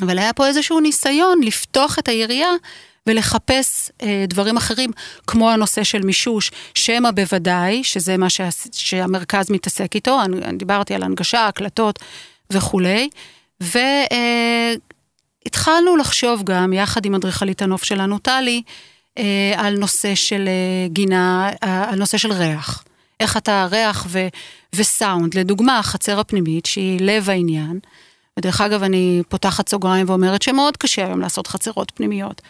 אבל 0.00 0.18
היה 0.18 0.32
פה 0.32 0.46
איזשהו 0.46 0.80
ניסיון 0.80 1.40
לפתוח 1.42 1.98
את 1.98 2.08
היריעה 2.08 2.50
ולחפש 3.06 3.90
אה, 4.02 4.24
דברים 4.28 4.56
אחרים, 4.56 4.90
כמו 5.26 5.50
הנושא 5.50 5.84
של 5.84 6.02
מישוש, 6.02 6.50
שמא 6.74 7.10
בוודאי, 7.10 7.84
שזה 7.84 8.16
מה 8.16 8.30
שה, 8.30 8.48
שהמרכז 8.72 9.50
מתעסק 9.50 9.94
איתו, 9.94 10.22
אני, 10.24 10.36
אני 10.36 10.58
דיברתי 10.58 10.94
על 10.94 11.02
הנגשה, 11.02 11.46
הקלטות 11.46 11.98
וכולי, 12.50 13.08
ו... 13.62 13.78
אה, 14.12 14.74
לחשוב 15.96 16.42
גם, 16.44 16.72
יחד 16.72 17.06
עם 17.06 17.14
אדריכלית 17.14 17.62
הנוף 17.62 17.84
שלנו, 17.84 18.18
טלי, 18.18 18.62
על 19.56 19.78
נושא 19.78 20.14
של 20.14 20.48
אה, 20.48 20.88
גינה, 20.88 21.50
אה, 21.64 21.90
על 21.90 21.98
נושא 21.98 22.18
של 22.18 22.32
ריח. 22.32 22.84
איך 23.20 23.36
אתה 23.36 23.66
ריח 23.70 24.06
ו, 24.08 24.26
וסאונד. 24.74 25.34
לדוגמה, 25.34 25.78
החצר 25.78 26.20
הפנימית, 26.20 26.66
שהיא 26.66 27.00
לב 27.00 27.30
העניין, 27.30 27.78
ודרך 28.38 28.60
אגב, 28.60 28.82
אני 28.82 29.22
פותחת 29.28 29.68
סוגריים 29.68 30.08
ואומרת 30.08 30.42
שמאוד 30.42 30.76
קשה 30.76 31.06
היום 31.06 31.20
לעשות 31.20 31.46
חצרות 31.46 31.92
פנימיות. 31.94 32.42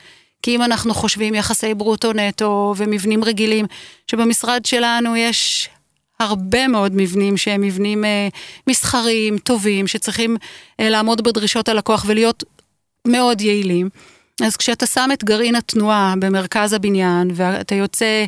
כי 0.43 0.57
אם 0.57 0.63
אנחנו 0.63 0.95
חושבים 0.95 1.35
יחסי 1.35 1.75
ברוטו-נטו 1.75 2.75
ומבנים 2.77 3.25
רגילים, 3.25 3.67
שבמשרד 4.07 4.65
שלנו 4.65 5.17
יש 5.17 5.69
הרבה 6.21 6.69
מאוד 6.69 6.93
מבנים 6.95 7.37
שהם 7.37 7.61
מבנים 7.61 8.05
אה, 8.05 8.29
מסחריים, 8.67 9.39
טובים, 9.39 9.87
שצריכים 9.87 10.37
אה, 10.81 10.89
לעמוד 10.89 11.21
בדרישות 11.25 11.69
הלקוח 11.69 12.05
ולהיות 12.09 12.45
מאוד 13.07 13.41
יעילים. 13.41 13.89
אז 14.43 14.57
כשאתה 14.57 14.87
שם 14.87 15.09
את 15.13 15.25
גרעין 15.25 15.55
התנועה 15.55 16.15
במרכז 16.19 16.73
הבניין, 16.73 17.31
ואתה 17.35 17.75
יוצא, 17.75 18.25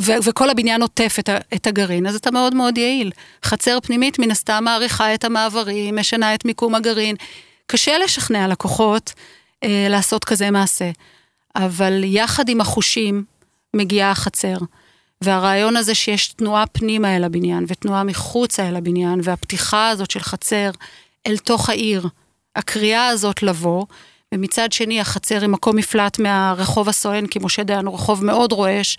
ו- 0.00 0.16
וכל 0.24 0.50
הבניין 0.50 0.82
עוטף 0.82 1.16
את, 1.18 1.28
ה- 1.28 1.38
את 1.54 1.66
הגרעין, 1.66 2.06
אז 2.06 2.14
אתה 2.14 2.30
מאוד 2.30 2.54
מאוד 2.54 2.78
יעיל. 2.78 3.10
חצר 3.44 3.78
פנימית 3.82 4.18
מן 4.18 4.30
הסתם 4.30 4.64
מעריכה 4.64 5.14
את 5.14 5.24
המעברים, 5.24 5.96
משנה 5.96 6.34
את 6.34 6.44
מיקום 6.44 6.74
הגרעין. 6.74 7.16
קשה 7.66 7.98
לשכנע 7.98 8.48
לקוחות 8.48 9.12
אה, 9.64 9.86
לעשות 9.90 10.24
כזה 10.24 10.50
מעשה. 10.50 10.90
אבל 11.56 12.04
יחד 12.04 12.48
עם 12.48 12.60
החושים 12.60 13.24
מגיעה 13.74 14.10
החצר. 14.10 14.56
והרעיון 15.20 15.76
הזה 15.76 15.94
שיש 15.94 16.28
תנועה 16.28 16.66
פנימה 16.66 17.16
אל 17.16 17.24
הבניין 17.24 17.64
ותנועה 17.68 18.04
מחוצה 18.04 18.68
אל 18.68 18.76
הבניין, 18.76 19.20
והפתיחה 19.22 19.88
הזאת 19.88 20.10
של 20.10 20.20
חצר 20.20 20.70
אל 21.26 21.36
תוך 21.38 21.70
העיר, 21.70 22.08
הקריאה 22.56 23.08
הזאת 23.08 23.42
לבוא, 23.42 23.86
ומצד 24.34 24.72
שני 24.72 25.00
החצר 25.00 25.40
היא 25.40 25.48
מקום 25.48 25.76
מפלט 25.76 26.18
מהרחוב 26.18 26.88
הסואן, 26.88 27.26
כי 27.26 27.38
משה 27.42 27.62
דיין 27.62 27.86
הוא 27.86 27.94
רחוב 27.94 28.24
מאוד 28.24 28.52
רועש. 28.52 28.96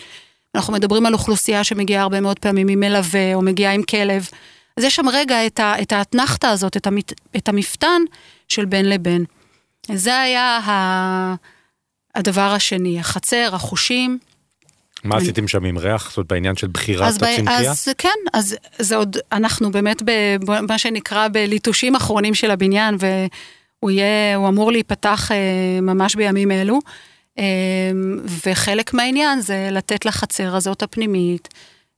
אנחנו 0.55 0.73
מדברים 0.73 1.05
על 1.05 1.13
אוכלוסייה 1.13 1.63
שמגיעה 1.63 2.03
הרבה 2.03 2.21
מאוד 2.21 2.39
פעמים 2.39 2.67
עם 2.67 2.79
מלווה 2.79 3.35
או 3.35 3.41
מגיעה 3.41 3.73
עם 3.73 3.83
כלב. 3.83 4.29
אז 4.77 4.83
יש 4.83 4.95
שם 4.95 5.09
רגע 5.09 5.45
את, 5.45 5.59
ה, 5.59 5.81
את 5.81 5.91
האתנחתא 5.91 6.47
הזאת, 6.47 6.77
את, 6.77 6.87
המת, 6.87 7.13
את 7.37 7.49
המפתן 7.49 8.01
של 8.47 8.65
בין 8.65 8.89
לבין. 8.89 9.25
זה 9.91 10.19
היה 10.19 10.57
ה, 10.57 11.35
הדבר 12.15 12.51
השני, 12.51 12.99
החצר, 12.99 13.49
החושים. 13.53 14.19
מה 15.03 15.17
עשיתם 15.17 15.47
שם 15.47 15.65
עם 15.65 15.77
ריח? 15.77 16.09
זאת 16.09 16.17
אומרת, 16.17 16.27
בעניין 16.27 16.55
של 16.55 16.67
בחירת 16.67 17.07
אז, 17.07 17.15
הצמחייה? 17.15 17.71
אז 17.71 17.89
כן, 17.97 18.09
אז 18.33 18.55
זה 18.79 18.95
עוד, 18.95 19.17
אנחנו 19.31 19.71
באמת 19.71 20.01
במה 20.45 20.77
שנקרא 20.77 21.27
בליטושים 21.27 21.95
אחרונים 21.95 22.35
של 22.35 22.51
הבניין, 22.51 22.95
והוא 23.83 23.91
יהיה, 23.91 24.35
הוא 24.35 24.47
אמור 24.47 24.71
להיפתח 24.71 25.31
אה, 25.31 25.81
ממש 25.81 26.15
בימים 26.15 26.51
אלו. 26.51 26.79
אה, 27.39 27.43
וחלק 28.45 28.93
מהעניין 28.93 29.41
זה 29.41 29.69
לתת 29.71 30.05
לחצר 30.05 30.55
הזאת 30.55 30.83
הפנימית, 30.83 31.47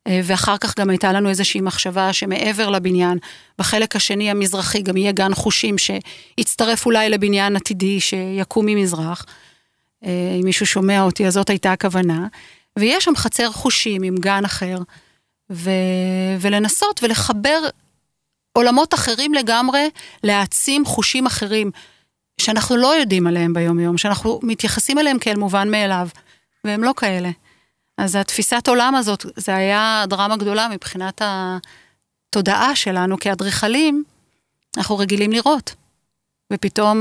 אה, 0.07 0.21
ואחר 0.23 0.57
כך 0.57 0.79
גם 0.79 0.89
הייתה 0.89 1.13
לנו 1.13 1.29
איזושהי 1.29 1.61
מחשבה 1.61 2.13
שמעבר 2.13 2.69
לבניין, 2.69 3.17
בחלק 3.59 3.95
השני 3.95 4.31
המזרחי 4.31 4.81
גם 4.81 4.97
יהיה 4.97 5.11
גן 5.11 5.33
חושים 5.33 5.75
שיצטרף 5.77 6.85
אולי 6.85 7.09
לבניין 7.09 7.55
עתידי 7.55 7.99
שיקום 7.99 8.65
ממזרח. 8.65 9.25
אם 10.05 10.41
מישהו 10.43 10.65
שומע 10.65 11.01
אותי, 11.01 11.27
אז 11.27 11.33
זאת 11.33 11.49
הייתה 11.49 11.71
הכוונה. 11.71 12.27
ויש 12.79 13.03
שם 13.05 13.15
חצר 13.15 13.51
חושים 13.51 14.03
עם 14.03 14.15
גן 14.15 14.45
אחר, 14.45 14.77
ו... 15.51 15.69
ולנסות 16.39 16.99
ולחבר 17.03 17.59
עולמות 18.53 18.93
אחרים 18.93 19.33
לגמרי, 19.33 19.89
להעצים 20.23 20.85
חושים 20.85 21.25
אחרים, 21.25 21.71
שאנחנו 22.41 22.77
לא 22.77 22.95
יודעים 22.95 23.27
עליהם 23.27 23.53
ביום-יום, 23.53 23.97
שאנחנו 23.97 24.39
מתייחסים 24.43 24.99
אליהם 24.99 25.19
כאל 25.19 25.35
מובן 25.35 25.71
מאליו, 25.71 26.07
והם 26.63 26.83
לא 26.83 26.93
כאלה. 26.97 27.29
אז 27.97 28.15
התפיסת 28.15 28.67
עולם 28.67 28.95
הזאת, 28.95 29.25
זה 29.35 29.55
היה 29.55 30.03
דרמה 30.07 30.37
גדולה 30.37 30.67
מבחינת 30.71 31.21
התודעה 31.25 32.75
שלנו 32.75 33.19
כאדריכלים, 33.19 34.03
אנחנו 34.77 34.97
רגילים 34.97 35.31
לראות. 35.31 35.75
ופתאום, 36.53 36.97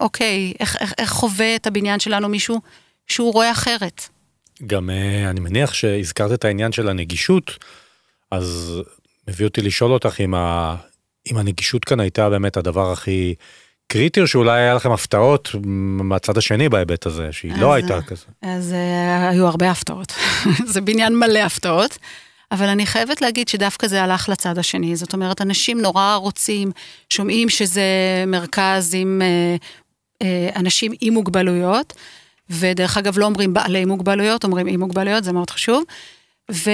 אוקיי, 0.00 0.52
איך, 0.60 0.76
איך, 0.80 0.92
איך 0.98 1.10
חווה 1.10 1.56
את 1.56 1.66
הבניין 1.66 2.00
שלנו 2.00 2.28
מישהו 2.28 2.60
שהוא 3.06 3.32
רואה 3.32 3.50
אחרת? 3.50 4.08
גם 4.66 4.90
אה, 4.90 5.30
אני 5.30 5.40
מניח 5.40 5.74
שהזכרת 5.74 6.32
את 6.32 6.44
העניין 6.44 6.72
של 6.72 6.88
הנגישות, 6.88 7.50
אז 8.30 8.72
מביא 9.28 9.46
אותי 9.46 9.62
לשאול 9.62 9.92
אותך 9.92 10.20
אם. 10.20 10.34
אם 11.30 11.36
הנגישות 11.36 11.84
כאן 11.84 12.00
הייתה 12.00 12.30
באמת 12.30 12.56
הדבר 12.56 12.92
הכי 12.92 13.34
קריטי, 13.92 14.20
או 14.20 14.26
שאולי 14.26 14.60
היה 14.60 14.74
לכם 14.74 14.92
הפתעות 14.92 15.50
מהצד 15.64 16.38
השני 16.38 16.68
בהיבט 16.68 17.06
הזה, 17.06 17.32
שהיא 17.32 17.52
לא 17.56 17.76
אז, 17.76 17.82
הייתה 17.82 18.02
כזה. 18.02 18.24
אז 18.42 18.72
uh, 18.72 19.30
היו 19.30 19.46
הרבה 19.46 19.70
הפתעות. 19.70 20.12
זה 20.72 20.80
בניין 20.80 21.18
מלא 21.18 21.38
הפתעות. 21.38 21.98
אבל 22.52 22.66
אני 22.68 22.86
חייבת 22.86 23.22
להגיד 23.22 23.48
שדווקא 23.48 23.86
זה 23.86 24.02
הלך 24.02 24.28
לצד 24.28 24.58
השני. 24.58 24.96
זאת 24.96 25.12
אומרת, 25.12 25.40
אנשים 25.40 25.80
נורא 25.80 26.14
רוצים, 26.14 26.72
שומעים 27.10 27.48
שזה 27.48 27.82
מרכז 28.26 28.94
עם 28.94 29.22
uh, 29.22 29.62
uh, 30.22 30.58
אנשים 30.58 30.92
עם 31.00 31.14
מוגבלויות, 31.14 31.92
ודרך 32.50 32.96
אגב 32.96 33.18
לא 33.18 33.24
אומרים 33.24 33.54
בעלי 33.54 33.84
מוגבלויות, 33.84 34.44
אומרים 34.44 34.66
עם 34.66 34.80
מוגבלויות, 34.80 35.24
זה 35.24 35.32
מאוד 35.32 35.50
חשוב. 35.50 35.82
ו, 36.52 36.70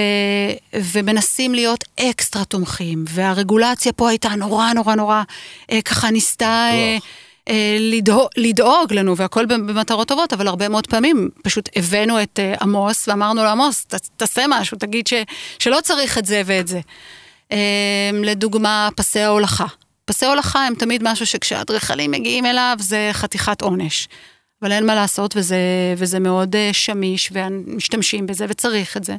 ומנסים 0.73 1.53
להיות 1.53 1.83
אקסטרה 1.99 2.45
תומכים, 2.45 3.05
והרגולציה 3.09 3.93
פה 3.93 4.09
הייתה 4.09 4.29
נורא 4.29 4.73
נורא 4.73 4.95
נורא, 4.95 5.23
אה, 5.71 5.81
ככה 5.81 6.11
ניסתה 6.11 6.69
אה, 6.71 6.97
אה, 7.49 7.77
לדאוג, 7.79 8.27
לדאוג 8.37 8.93
לנו, 8.93 9.17
והכל 9.17 9.45
במטרות 9.45 10.07
טובות, 10.07 10.33
אבל 10.33 10.47
הרבה 10.47 10.69
מאוד 10.69 10.87
פעמים 10.87 11.29
פשוט 11.43 11.69
הבאנו 11.75 12.21
את 12.21 12.39
אה, 12.39 12.53
עמוס 12.61 13.07
ואמרנו 13.07 13.43
לו, 13.43 13.49
עמוס, 13.49 13.85
ת, 13.85 13.95
תעשה 14.17 14.45
משהו, 14.49 14.77
תגיד 14.77 15.07
ש, 15.07 15.13
שלא 15.59 15.79
צריך 15.83 16.17
את 16.17 16.25
זה 16.25 16.41
ואת 16.45 16.67
זה. 16.67 16.79
אה, 17.51 18.09
לדוגמה, 18.23 18.89
פסי 18.95 19.19
ההולכה. 19.19 19.65
פסי 20.05 20.25
הולכה 20.25 20.67
הם 20.67 20.75
תמיד 20.75 21.01
משהו 21.03 21.25
שכשהאדריכלים 21.25 22.11
מגיעים 22.11 22.45
אליו 22.45 22.75
זה 22.79 23.09
חתיכת 23.13 23.61
עונש. 23.61 24.07
אבל 24.61 24.71
אין 24.71 24.85
מה 24.85 24.95
לעשות, 24.95 25.37
וזה, 25.37 25.57
וזה 25.97 26.19
מאוד 26.19 26.55
uh, 26.55 26.73
שמיש, 26.73 27.31
ומשתמשים 27.31 28.25
בזה, 28.25 28.45
וצריך 28.49 28.97
את 28.97 29.03
זה. 29.03 29.15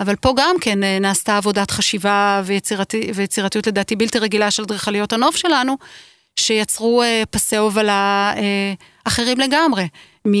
אבל 0.00 0.16
פה 0.16 0.34
גם 0.36 0.56
כן 0.60 0.82
uh, 0.82 0.86
נעשתה 1.00 1.36
עבודת 1.36 1.70
חשיבה 1.70 2.42
ויצירתי, 2.44 3.10
ויצירתיות 3.14 3.66
לדעתי 3.66 3.96
בלתי 3.96 4.18
רגילה 4.18 4.50
של 4.50 4.62
אדריכליות 4.62 5.12
הנוף 5.12 5.36
שלנו, 5.36 5.76
שיצרו 6.36 7.02
uh, 7.02 7.26
פסי 7.26 7.56
הובלה 7.56 8.32
uh, 8.36 8.38
אחרים 9.04 9.38
לגמרי. 9.38 9.88
מ... 10.28 10.32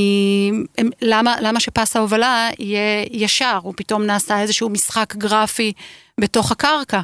הם, 0.78 0.90
למה, 1.02 1.34
למה 1.40 1.60
שפס 1.60 1.96
ההובלה 1.96 2.48
יהיה 2.58 3.04
ישר, 3.10 3.58
הוא 3.62 3.74
פתאום 3.76 4.02
נעשה 4.02 4.40
איזשהו 4.40 4.68
משחק 4.68 5.16
גרפי 5.16 5.72
בתוך 6.20 6.52
הקרקע. 6.52 7.00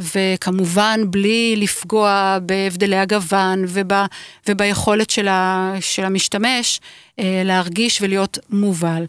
וכמובן 0.00 1.00
בלי 1.10 1.54
לפגוע 1.56 2.38
בהבדלי 2.42 2.96
הגוון 2.96 3.64
וב, 3.68 3.92
וביכולת 4.48 5.10
של, 5.10 5.28
ה, 5.28 5.72
של 5.80 6.04
המשתמש 6.04 6.80
אה, 7.18 7.42
להרגיש 7.44 8.02
ולהיות 8.02 8.38
מובל. 8.50 9.04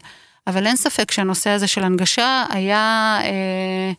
אבל 0.46 0.66
אין 0.66 0.76
ספק 0.76 1.10
שהנושא 1.10 1.50
הזה 1.50 1.66
של 1.66 1.84
הנגשה 1.84 2.44
היה... 2.50 3.18
אה, 3.22 3.92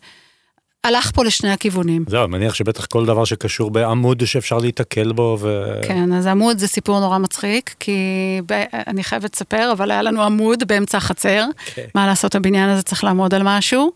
הלך 0.84 1.12
פה 1.12 1.24
לשני 1.24 1.52
הכיוונים. 1.52 2.06
זהו, 2.08 2.24
אני 2.24 2.32
מניח 2.32 2.54
שבטח 2.54 2.86
כל 2.86 3.06
דבר 3.06 3.26
שקשור 3.26 3.72
בעמוד 3.72 4.26
שאפשר 4.26 4.58
להיתקל 4.58 5.12
בו 5.12 5.38
ו... 5.42 5.80
כן, 5.88 6.14
אז 6.14 6.28
עמוד 6.28 6.58
זה 6.58 6.68
סיפור 6.68 7.00
נורא 7.00 7.18
מצחיק, 7.18 7.76
כי 7.80 7.98
ב... 8.46 8.64
אני 8.74 9.04
חייבת 9.04 9.36
לספר, 9.36 9.72
אבל 9.72 9.92
היה 9.92 10.02
לנו 10.02 10.24
עמוד 10.24 10.64
באמצע 10.68 10.98
החצר. 10.98 11.46
Okay. 11.58 11.72
כן. 11.76 11.86
מה 11.96 12.08
לעשות, 12.08 12.36
הבניין 12.36 12.70
הזה 12.70 12.82
צריך 12.82 13.04
לעמוד 13.04 13.34
על 13.34 13.42
משהו. 13.44 13.92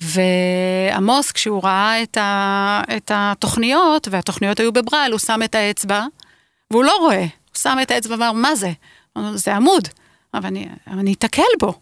ועמוס, 0.00 1.32
כשהוא 1.32 1.62
ראה 1.64 2.02
את, 2.02 2.16
ה, 2.16 2.82
את 2.96 3.10
התוכניות, 3.14 4.08
והתוכניות 4.10 4.60
היו 4.60 4.72
בברייל, 4.72 5.12
הוא 5.12 5.18
שם 5.18 5.40
את 5.44 5.54
האצבע, 5.54 6.04
והוא 6.70 6.84
לא 6.84 6.96
רואה. 7.00 7.20
הוא 7.20 7.58
שם 7.58 7.78
את 7.82 7.90
האצבע 7.90 8.14
ואמר, 8.14 8.32
מה 8.32 8.54
זה? 8.54 8.70
זה 9.34 9.56
עמוד, 9.56 9.88
אבל 10.34 10.46
אני, 10.46 10.68
אני 10.86 11.12
אתקל 11.12 11.42
בו. 11.60 11.74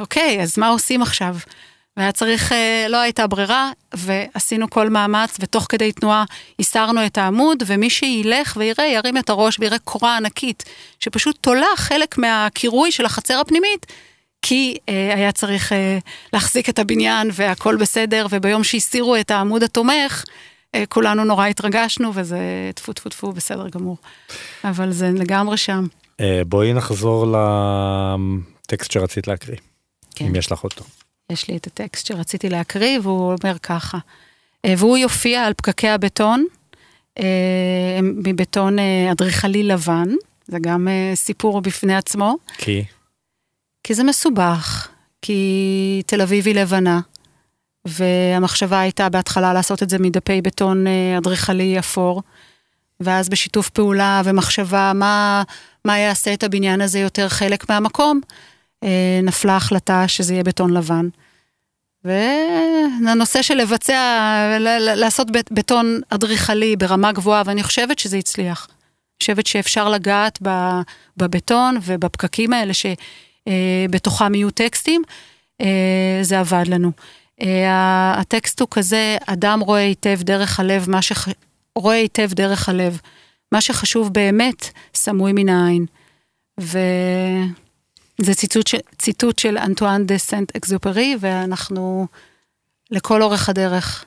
אוקיי, 0.00 0.42
אז 0.42 0.58
מה 0.58 0.68
עושים 0.68 1.02
עכשיו? 1.02 1.36
והיה 1.96 2.12
צריך, 2.12 2.52
אה, 2.52 2.86
לא 2.88 2.96
הייתה 2.96 3.26
ברירה, 3.26 3.70
ועשינו 3.94 4.70
כל 4.70 4.88
מאמץ, 4.88 5.36
ותוך 5.40 5.66
כדי 5.68 5.92
תנועה 5.92 6.24
הסרנו 6.60 7.06
את 7.06 7.18
העמוד, 7.18 7.62
ומי 7.66 7.90
שילך 7.90 8.56
ויראה, 8.56 8.86
ירים 8.86 9.18
את 9.18 9.30
הראש 9.30 9.58
ויראה 9.60 9.78
קורה 9.78 10.16
ענקית, 10.16 10.64
שפשוט 11.00 11.38
תולה 11.40 11.66
חלק 11.76 12.18
מהקירוי 12.18 12.92
של 12.92 13.04
החצר 13.04 13.40
הפנימית, 13.40 13.86
כי 14.42 14.76
אה, 14.88 15.14
היה 15.14 15.32
צריך 15.32 15.72
אה, 15.72 15.98
להחזיק 16.32 16.68
את 16.68 16.78
הבניין 16.78 17.30
והכל 17.32 17.76
בסדר, 17.76 18.26
וביום 18.30 18.64
שהסירו 18.64 19.16
את 19.16 19.30
העמוד 19.30 19.62
התומך, 19.62 20.24
אה, 20.74 20.84
כולנו 20.88 21.24
נורא 21.24 21.46
התרגשנו, 21.46 22.10
וזה 22.14 22.38
טפו 22.74 22.92
טפו 22.92 23.08
טפו 23.08 23.32
בסדר 23.32 23.68
גמור. 23.68 23.96
אבל 24.64 24.92
זה 24.92 25.10
לגמרי 25.14 25.56
שם. 25.56 25.86
אה, 26.20 26.42
בואי 26.46 26.72
נחזור 26.72 27.26
לטקסט 27.26 28.90
שרצית 28.90 29.26
להקריא, 29.26 29.56
כן. 30.14 30.26
אם 30.26 30.34
יש 30.34 30.52
לך 30.52 30.64
אותו. 30.64 30.84
יש 31.32 31.48
לי 31.48 31.56
את 31.56 31.66
הטקסט 31.66 32.06
שרציתי 32.06 32.48
להקריא, 32.48 32.98
והוא 33.02 33.34
אומר 33.42 33.58
ככה, 33.58 33.98
אה, 34.64 34.74
והוא 34.78 34.98
יופיע 34.98 35.44
על 35.44 35.52
פקקי 35.54 35.88
הבטון, 35.88 36.44
הם 37.98 38.22
מבטון 38.26 38.76
אדריכלי 39.12 39.62
לבן, 39.62 40.08
זה 40.46 40.58
גם 40.60 40.88
סיפור 41.14 41.60
בפני 41.60 41.96
עצמו. 41.96 42.36
כי? 42.58 42.84
כי 43.84 43.94
זה 43.94 44.04
מסובך, 44.04 44.88
כי 45.22 46.02
תל 46.06 46.22
אביב 46.22 46.46
היא 46.46 46.54
לבנה, 46.54 47.00
והמחשבה 47.84 48.80
הייתה 48.80 49.08
בהתחלה 49.08 49.52
לעשות 49.52 49.82
את 49.82 49.90
זה 49.90 49.98
מדפי 49.98 50.42
בטון 50.42 50.86
אדריכלי 51.18 51.78
אפור, 51.78 52.22
ואז 53.00 53.28
בשיתוף 53.28 53.70
פעולה 53.70 54.22
ומחשבה 54.24 54.92
מה, 54.94 55.42
מה 55.86 55.98
יעשה 55.98 56.34
את 56.34 56.44
הבניין 56.44 56.80
הזה 56.80 56.98
יותר 56.98 57.28
חלק 57.28 57.70
מהמקום, 57.70 58.20
נפלה 59.22 59.56
החלטה 59.56 60.08
שזה 60.08 60.32
יהיה 60.32 60.44
בטון 60.44 60.72
לבן. 60.72 61.08
והנושא 62.04 63.42
של 63.42 63.54
לבצע, 63.54 64.58
לעשות 64.78 65.26
בטון 65.50 66.00
אדריכלי 66.08 66.76
ברמה 66.76 67.12
גבוהה, 67.12 67.42
ואני 67.46 67.62
חושבת 67.62 67.98
שזה 67.98 68.16
הצליח. 68.16 68.66
אני 68.70 69.22
חושבת 69.22 69.46
שאפשר 69.46 69.88
לגעת 69.88 70.38
בבטון 71.16 71.78
ובפקקים 71.82 72.52
האלה 72.52 72.72
שבתוכם 72.74 74.34
יהיו 74.34 74.50
טקסטים, 74.50 75.02
אה, 75.60 76.18
זה 76.22 76.40
עבד 76.40 76.64
לנו. 76.66 76.90
אה, 77.42 78.14
הטקסט 78.20 78.60
הוא 78.60 78.68
כזה, 78.70 79.16
אדם 79.26 79.60
רואה 79.60 79.80
היטב 79.80 80.22
דרך 80.22 80.60
הלב, 80.60 80.90
מה 80.90 81.02
שח... 81.02 81.28
רואה 81.76 81.94
היטב 81.94 82.32
דרך 82.32 82.68
הלב. 82.68 83.00
מה 83.52 83.60
שחשוב 83.60 84.12
באמת, 84.12 84.68
סמוי 84.94 85.32
מן 85.32 85.48
העין. 85.48 85.86
ו... 86.60 86.78
זה 88.18 88.34
ציטוט, 88.34 88.70
ציטוט 88.98 89.38
של 89.38 89.58
אנטואן 89.58 90.06
דה 90.06 90.18
סנט 90.18 90.56
אקזופרי, 90.56 91.16
ואנחנו 91.20 92.06
לכל 92.90 93.22
אורך 93.22 93.48
הדרך 93.48 94.04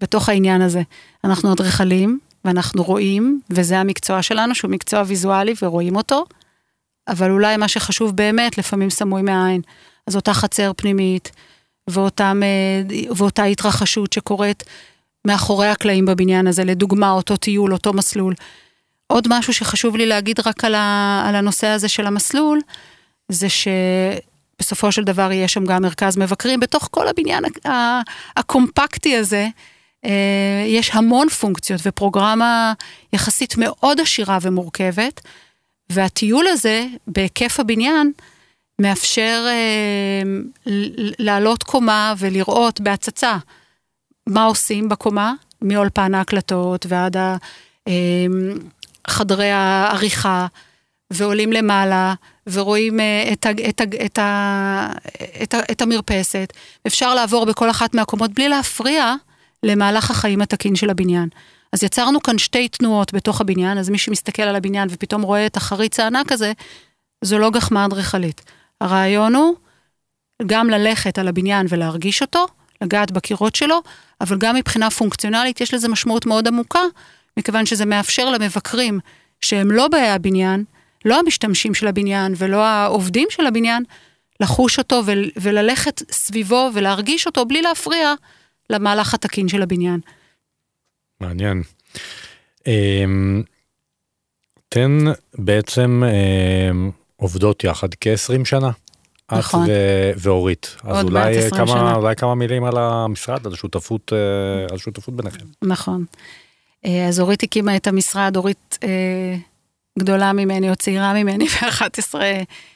בתוך 0.00 0.28
העניין 0.28 0.62
הזה. 0.62 0.82
אנחנו 1.24 1.52
אדריכלים, 1.52 2.18
ואנחנו 2.44 2.82
רואים, 2.82 3.40
וזה 3.50 3.78
המקצוע 3.78 4.22
שלנו, 4.22 4.54
שהוא 4.54 4.70
מקצוע 4.70 5.02
ויזואלי 5.06 5.54
ורואים 5.62 5.96
אותו, 5.96 6.24
אבל 7.08 7.30
אולי 7.30 7.56
מה 7.56 7.68
שחשוב 7.68 8.16
באמת, 8.16 8.58
לפעמים 8.58 8.90
סמוי 8.90 9.22
מהעין. 9.22 9.60
אז 10.06 10.16
אותה 10.16 10.34
חצר 10.34 10.72
פנימית, 10.76 11.30
ואותם, 11.90 12.40
אה, 12.42 13.12
ואותה 13.16 13.44
התרחשות 13.44 14.12
שקורית 14.12 14.64
מאחורי 15.26 15.68
הקלעים 15.68 16.06
בבניין 16.06 16.46
הזה, 16.46 16.64
לדוגמה, 16.64 17.10
אותו 17.10 17.36
טיול, 17.36 17.72
אותו 17.72 17.92
מסלול. 17.92 18.34
עוד 19.06 19.26
משהו 19.30 19.52
שחשוב 19.54 19.96
לי 19.96 20.06
להגיד 20.06 20.40
רק 20.46 20.64
על, 20.64 20.74
ה, 20.74 21.24
על 21.28 21.34
הנושא 21.34 21.66
הזה 21.66 21.88
של 21.88 22.06
המסלול, 22.06 22.60
זה 23.28 23.46
שבסופו 23.48 24.92
של 24.92 25.04
דבר 25.04 25.32
יהיה 25.32 25.48
שם 25.48 25.64
גם 25.64 25.82
מרכז 25.82 26.16
מבקרים. 26.16 26.60
בתוך 26.60 26.88
כל 26.90 27.08
הבניין 27.08 27.44
הקומפקטי 28.36 29.16
הזה, 29.16 29.48
אה, 30.04 30.64
יש 30.66 30.90
המון 30.92 31.28
פונקציות 31.28 31.80
ופרוגרמה 31.84 32.72
יחסית 33.12 33.54
מאוד 33.56 34.00
עשירה 34.00 34.38
ומורכבת, 34.42 35.20
והטיול 35.90 36.46
הזה, 36.46 36.86
בהיקף 37.06 37.60
הבניין, 37.60 38.12
מאפשר 38.78 39.46
אה, 39.48 40.22
לעלות 41.18 41.62
קומה 41.62 42.14
ולראות 42.18 42.80
בהצצה 42.80 43.36
מה 44.26 44.44
עושים 44.44 44.88
בקומה, 44.88 45.34
מאולפן 45.62 46.14
ההקלטות 46.14 46.86
ועד 46.88 47.16
אה, 47.16 47.36
חדרי 49.08 49.50
העריכה, 49.50 50.46
ועולים 51.12 51.52
למעלה, 51.52 52.14
ורואים 52.46 53.00
אה, 53.00 53.32
את, 53.32 53.46
את, 53.68 53.80
את, 53.80 54.18
את, 55.42 55.54
את 55.70 55.82
המרפסת. 55.82 56.52
אפשר 56.86 57.14
לעבור 57.14 57.46
בכל 57.46 57.70
אחת 57.70 57.94
מהקומות 57.94 58.32
בלי 58.32 58.48
להפריע 58.48 59.14
למהלך 59.62 60.10
החיים 60.10 60.40
התקין 60.40 60.76
של 60.76 60.90
הבניין. 60.90 61.28
אז 61.72 61.82
יצרנו 61.82 62.22
כאן 62.22 62.38
שתי 62.38 62.68
תנועות 62.68 63.14
בתוך 63.14 63.40
הבניין, 63.40 63.78
אז 63.78 63.90
מי 63.90 63.98
שמסתכל 63.98 64.42
על 64.42 64.56
הבניין 64.56 64.88
ופתאום 64.90 65.22
רואה 65.22 65.46
את 65.46 65.56
החריץ 65.56 66.00
הענק 66.00 66.32
הזה, 66.32 66.52
זו 67.24 67.38
לא 67.38 67.50
גחמה 67.50 67.84
אדריכלית. 67.84 68.42
הרעיון 68.80 69.34
הוא 69.34 69.54
גם 70.46 70.70
ללכת 70.70 71.18
על 71.18 71.28
הבניין 71.28 71.66
ולהרגיש 71.68 72.22
אותו, 72.22 72.46
לגעת 72.80 73.10
בקירות 73.10 73.54
שלו, 73.54 73.82
אבל 74.20 74.38
גם 74.38 74.56
מבחינה 74.56 74.90
פונקציונלית 74.90 75.60
יש 75.60 75.74
לזה 75.74 75.88
משמעות 75.88 76.26
מאוד 76.26 76.48
עמוקה, 76.48 76.80
מכיוון 77.36 77.66
שזה 77.66 77.84
מאפשר 77.84 78.30
למבקרים 78.30 79.00
שהם 79.40 79.70
לא 79.70 79.88
באי 79.88 80.08
הבניין, 80.08 80.64
לא 81.04 81.18
המשתמשים 81.18 81.74
של 81.74 81.86
הבניין 81.86 82.34
ולא 82.36 82.64
העובדים 82.64 83.28
של 83.30 83.46
הבניין, 83.46 83.84
לחוש 84.40 84.78
אותו 84.78 85.02
ול, 85.06 85.30
וללכת 85.36 86.12
סביבו 86.12 86.70
ולהרגיש 86.74 87.26
אותו 87.26 87.44
בלי 87.46 87.62
להפריע 87.62 88.14
למהלך 88.70 89.14
התקין 89.14 89.48
של 89.48 89.62
הבניין. 89.62 90.00
מעניין. 91.20 91.62
אמ, 92.66 93.42
אתן 94.68 95.04
בעצם 95.38 96.02
אמ, 96.04 96.90
עובדות 97.16 97.64
יחד 97.64 97.88
כ-20 98.00 98.44
שנה. 98.44 98.70
נכון. 99.32 99.64
את 99.64 99.68
ו- 99.68 100.12
ואורית. 100.16 100.76
אז 100.82 101.04
אולי 101.04 101.50
כמה, 101.50 101.66
שנה. 101.66 101.94
אולי 101.94 102.16
כמה 102.16 102.34
מילים 102.34 102.64
על 102.64 102.76
המשרד, 102.76 103.46
על 103.46 103.52
השותפות, 103.52 104.12
אה, 104.12 104.66
על 104.70 104.76
השותפות 104.76 105.16
ביניכם. 105.16 105.44
נכון. 105.62 106.04
אה, 106.86 107.08
אז 107.08 107.20
אורית 107.20 107.42
הקימה 107.42 107.76
את 107.76 107.86
המשרד, 107.86 108.36
אורית 108.36 108.78
אה, 108.82 109.36
גדולה 109.98 110.32
ממני 110.32 110.70
או 110.70 110.76
צעירה 110.76 111.12
ממני 111.12 111.46
ב-11 111.54 112.14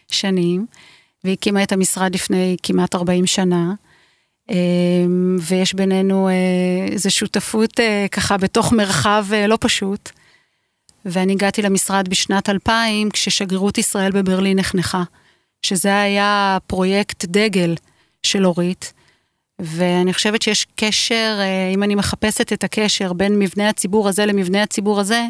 שנים, 0.08 0.66
והקימה 1.24 1.62
את 1.62 1.72
המשרד 1.72 2.14
לפני 2.14 2.56
כמעט 2.62 2.94
40 2.94 3.26
שנה. 3.26 3.74
ויש 5.40 5.74
בינינו 5.74 6.28
איזו 6.92 7.10
שותפות 7.10 7.80
ככה 8.10 8.36
בתוך 8.36 8.72
מרחב 8.72 9.26
לא 9.48 9.58
פשוט. 9.60 10.10
ואני 11.04 11.32
הגעתי 11.32 11.62
למשרד 11.62 12.08
בשנת 12.08 12.48
2000 12.48 13.10
כששגרירות 13.10 13.78
ישראל 13.78 14.12
בברלין 14.12 14.58
נחנכה, 14.58 15.02
שזה 15.62 16.00
היה 16.00 16.58
פרויקט 16.66 17.24
דגל 17.24 17.74
של 18.22 18.46
אורית. 18.46 18.92
ואני 19.58 20.14
חושבת 20.14 20.42
שיש 20.42 20.66
קשר, 20.76 21.40
אם 21.74 21.82
אני 21.82 21.94
מחפשת 21.94 22.52
את 22.52 22.64
הקשר 22.64 23.12
בין 23.12 23.38
מבנה 23.38 23.68
הציבור 23.68 24.08
הזה 24.08 24.26
למבנה 24.26 24.62
הציבור 24.62 25.00
הזה, 25.00 25.26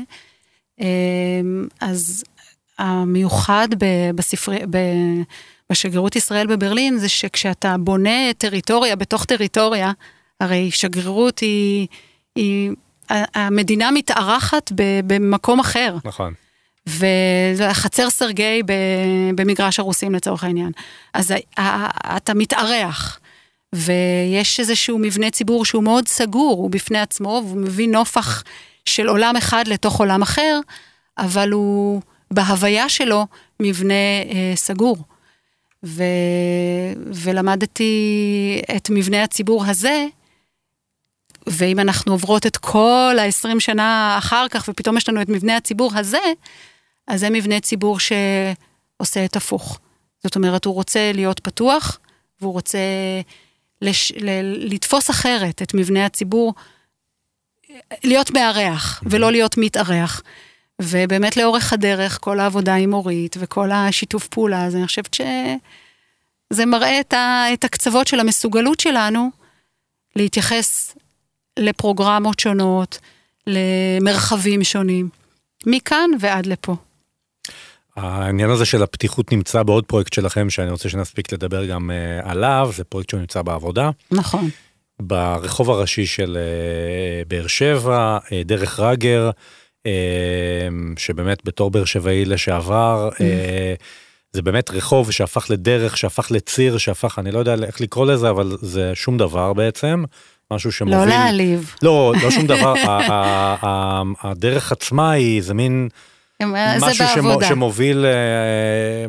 אז 1.80 2.24
המיוחד 2.78 3.68
בספרי, 4.14 4.58
בשגרירות 5.70 6.16
ישראל 6.16 6.46
בברלין 6.46 6.98
זה 6.98 7.08
שכשאתה 7.08 7.76
בונה 7.78 8.32
טריטוריה 8.38 8.96
בתוך 8.96 9.24
טריטוריה, 9.24 9.92
הרי 10.40 10.70
שגרירות 10.70 11.38
היא, 11.38 11.86
היא 12.36 12.70
המדינה 13.10 13.90
מתארחת 13.90 14.72
במקום 15.06 15.60
אחר. 15.60 15.96
נכון. 16.04 16.34
וחצר 17.56 18.10
סרגי 18.10 18.62
במגרש 19.34 19.78
הרוסים 19.78 20.14
לצורך 20.14 20.44
העניין. 20.44 20.70
אז 21.14 21.34
אתה 22.16 22.34
מתארח, 22.34 23.20
ויש 23.74 24.60
איזשהו 24.60 24.98
מבנה 24.98 25.30
ציבור 25.30 25.64
שהוא 25.64 25.82
מאוד 25.82 26.08
סגור, 26.08 26.56
הוא 26.58 26.70
בפני 26.70 26.98
עצמו, 26.98 27.42
והוא 27.44 27.60
מביא 27.60 27.88
נופח 27.88 28.42
של 28.84 29.08
עולם 29.08 29.36
אחד 29.36 29.68
לתוך 29.68 30.00
עולם 30.00 30.22
אחר, 30.22 30.60
אבל 31.18 31.50
הוא 31.52 32.02
בהוויה 32.30 32.88
שלו 32.88 33.26
מבנה 33.60 33.94
אה, 34.28 34.52
סגור. 34.54 34.96
ו, 35.84 36.02
ולמדתי 36.96 38.62
את 38.76 38.90
מבנה 38.90 39.22
הציבור 39.22 39.64
הזה, 39.66 40.06
ואם 41.46 41.78
אנחנו 41.78 42.12
עוברות 42.12 42.46
את 42.46 42.56
כל 42.56 43.16
ה-20 43.18 43.60
שנה 43.60 44.14
אחר 44.18 44.46
כך, 44.50 44.68
ופתאום 44.68 44.96
יש 44.96 45.08
לנו 45.08 45.22
את 45.22 45.28
מבנה 45.28 45.56
הציבור 45.56 45.90
הזה, 45.94 46.18
אז 47.08 47.20
זה 47.20 47.30
מבנה 47.30 47.60
ציבור 47.60 47.98
שעושה 48.00 49.24
את 49.24 49.36
הפוך. 49.36 49.78
זאת 50.22 50.36
אומרת, 50.36 50.64
הוא 50.64 50.74
רוצה 50.74 51.12
להיות 51.14 51.40
פתוח, 51.40 51.98
והוא 52.40 52.52
רוצה 52.52 52.78
לש, 53.82 54.12
ל, 54.12 54.30
לתפוס 54.74 55.10
אחרת 55.10 55.62
את 55.62 55.74
מבנה 55.74 56.06
הציבור, 56.06 56.54
להיות 58.04 58.30
מארח, 58.30 59.02
ולא 59.06 59.32
להיות 59.32 59.58
מתארח. 59.58 60.22
ובאמת 60.82 61.36
לאורך 61.36 61.72
הדרך, 61.72 62.18
כל 62.20 62.40
העבודה 62.40 62.74
עם 62.74 62.92
אורית 62.92 63.36
וכל 63.40 63.70
השיתוף 63.70 64.28
פעולה, 64.28 64.64
אז 64.64 64.76
אני 64.76 64.86
חושבת 64.86 65.14
שזה 65.14 66.66
מראה 66.66 67.00
את, 67.00 67.12
ה, 67.12 67.44
את 67.52 67.64
הקצוות 67.64 68.06
של 68.06 68.20
המסוגלות 68.20 68.80
שלנו 68.80 69.30
להתייחס 70.16 70.94
לפרוגרמות 71.58 72.40
שונות, 72.40 72.98
למרחבים 73.46 74.64
שונים, 74.64 75.08
מכאן 75.66 76.10
ועד 76.20 76.46
לפה. 76.46 76.76
העניין 77.98 78.50
הזה 78.50 78.64
של 78.64 78.82
הפתיחות 78.82 79.32
נמצא 79.32 79.62
בעוד 79.62 79.84
פרויקט 79.84 80.12
שלכם 80.12 80.50
שאני 80.50 80.70
רוצה 80.70 80.88
שנספיק 80.88 81.32
לדבר 81.32 81.64
גם 81.64 81.90
uh, 81.90 82.28
עליו, 82.30 82.70
זה 82.76 82.84
פרויקט 82.84 83.10
שנמצא 83.10 83.42
בעבודה. 83.42 83.90
נכון. 84.10 84.48
ברחוב 85.02 85.70
הראשי 85.70 86.06
של 86.06 86.36
uh, 86.36 87.28
באר 87.28 87.46
שבע, 87.46 88.18
uh, 88.24 88.30
דרך 88.44 88.80
רגר, 88.80 89.30
שבאמת 90.96 91.38
בתור 91.44 91.70
באר 91.70 91.84
שבעי 91.84 92.24
לשעבר, 92.24 93.08
זה 94.32 94.42
באמת 94.42 94.70
רחוב 94.70 95.10
שהפך 95.10 95.50
לדרך, 95.50 95.96
שהפך 95.96 96.30
לציר, 96.30 96.78
שהפך, 96.78 97.18
אני 97.18 97.30
לא 97.30 97.38
יודע 97.38 97.54
איך 97.66 97.80
לקרוא 97.80 98.06
לזה, 98.06 98.30
אבל 98.30 98.56
זה 98.60 98.92
שום 98.94 99.18
דבר 99.18 99.52
בעצם. 99.52 100.04
משהו 100.50 100.72
שמוביל... 100.72 100.98
לא 100.98 101.06
להעליב. 101.06 101.74
לא, 101.82 102.14
לא 102.22 102.30
שום 102.30 102.46
דבר, 102.46 102.74
הדרך 104.22 104.72
עצמה 104.72 105.10
היא 105.10 105.36
איזה 105.36 105.54
מין... 105.54 105.88
משהו 106.46 107.06
שמו, 107.14 107.38
שמוביל, 107.48 108.04
אה, 108.06 109.06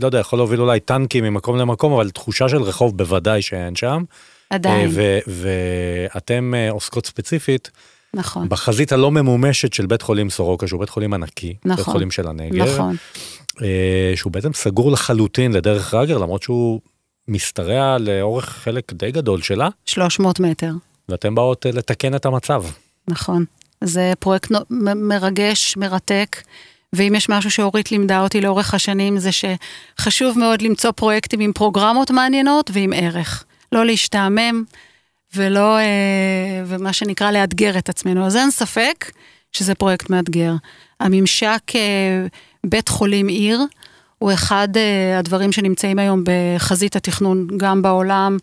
לא 0.00 0.06
יודע, 0.06 0.18
יכול 0.18 0.38
להוביל 0.38 0.60
אולי 0.60 0.80
טנקים 0.80 1.24
ממקום 1.24 1.56
למקום, 1.56 1.92
אבל 1.92 2.10
תחושה 2.10 2.48
של 2.48 2.62
רחוב 2.62 2.98
בוודאי 2.98 3.42
שאין 3.42 3.76
שם. 3.76 4.04
עדיין. 4.50 4.90
אה, 4.98 5.18
ואתם 5.26 6.54
אה, 6.54 6.70
עוסקות 6.70 7.06
ספציפית. 7.06 7.70
נכון. 8.14 8.48
בחזית 8.48 8.92
הלא 8.92 9.10
ממומשת 9.10 9.72
של 9.72 9.86
בית 9.86 10.02
חולים 10.02 10.30
סורוקה, 10.30 10.66
שהוא 10.66 10.80
בית 10.80 10.88
חולים 10.88 11.14
ענקי, 11.14 11.54
נכון, 11.64 11.76
בית 11.76 11.92
חולים 11.92 12.10
של 12.10 12.28
הנגב, 12.28 12.68
נכון. 12.68 12.96
שהוא 14.14 14.32
בעצם 14.32 14.52
סגור 14.52 14.92
לחלוטין 14.92 15.52
לדרך 15.52 15.94
רגר, 15.94 16.18
למרות 16.18 16.42
שהוא 16.42 16.80
משתרע 17.28 17.98
לאורך 17.98 18.44
חלק 18.48 18.92
די 18.92 19.10
גדול 19.10 19.42
שלה. 19.42 19.68
300 19.86 20.40
מטר. 20.40 20.72
ואתם 21.08 21.34
באות 21.34 21.66
לתקן 21.72 22.14
את 22.14 22.26
המצב. 22.26 22.64
נכון. 23.08 23.44
זה 23.84 24.12
פרויקט 24.18 24.50
מרגש, 24.96 25.76
מרתק, 25.76 26.36
ואם 26.92 27.14
יש 27.14 27.28
משהו 27.28 27.50
שאורית 27.50 27.92
לימדה 27.92 28.20
אותי 28.20 28.40
לאורך 28.40 28.74
השנים, 28.74 29.18
זה 29.18 29.30
שחשוב 29.32 30.38
מאוד 30.38 30.62
למצוא 30.62 30.90
פרויקטים 30.90 31.40
עם 31.40 31.52
פרוגרמות 31.52 32.10
מעניינות 32.10 32.70
ועם 32.74 32.92
ערך. 32.92 33.44
לא 33.72 33.86
להשתעמם 33.86 34.64
ולא, 35.36 35.78
אה, 35.78 36.62
ומה 36.66 36.92
שנקרא 36.92 37.30
לאתגר 37.30 37.78
את 37.78 37.88
עצמנו. 37.88 38.26
אז 38.26 38.36
אין 38.36 38.50
ספק 38.50 39.10
שזה 39.52 39.74
פרויקט 39.74 40.10
מאתגר. 40.10 40.52
הממשק 41.00 41.62
אה, 41.74 42.26
בית 42.66 42.88
חולים 42.88 43.28
עיר 43.28 43.60
הוא 44.18 44.32
אחד 44.32 44.68
אה, 44.76 45.18
הדברים 45.18 45.52
שנמצאים 45.52 45.98
היום 45.98 46.24
בחזית 46.24 46.96
התכנון, 46.96 47.48
גם 47.56 47.82
בעולם 47.82 48.36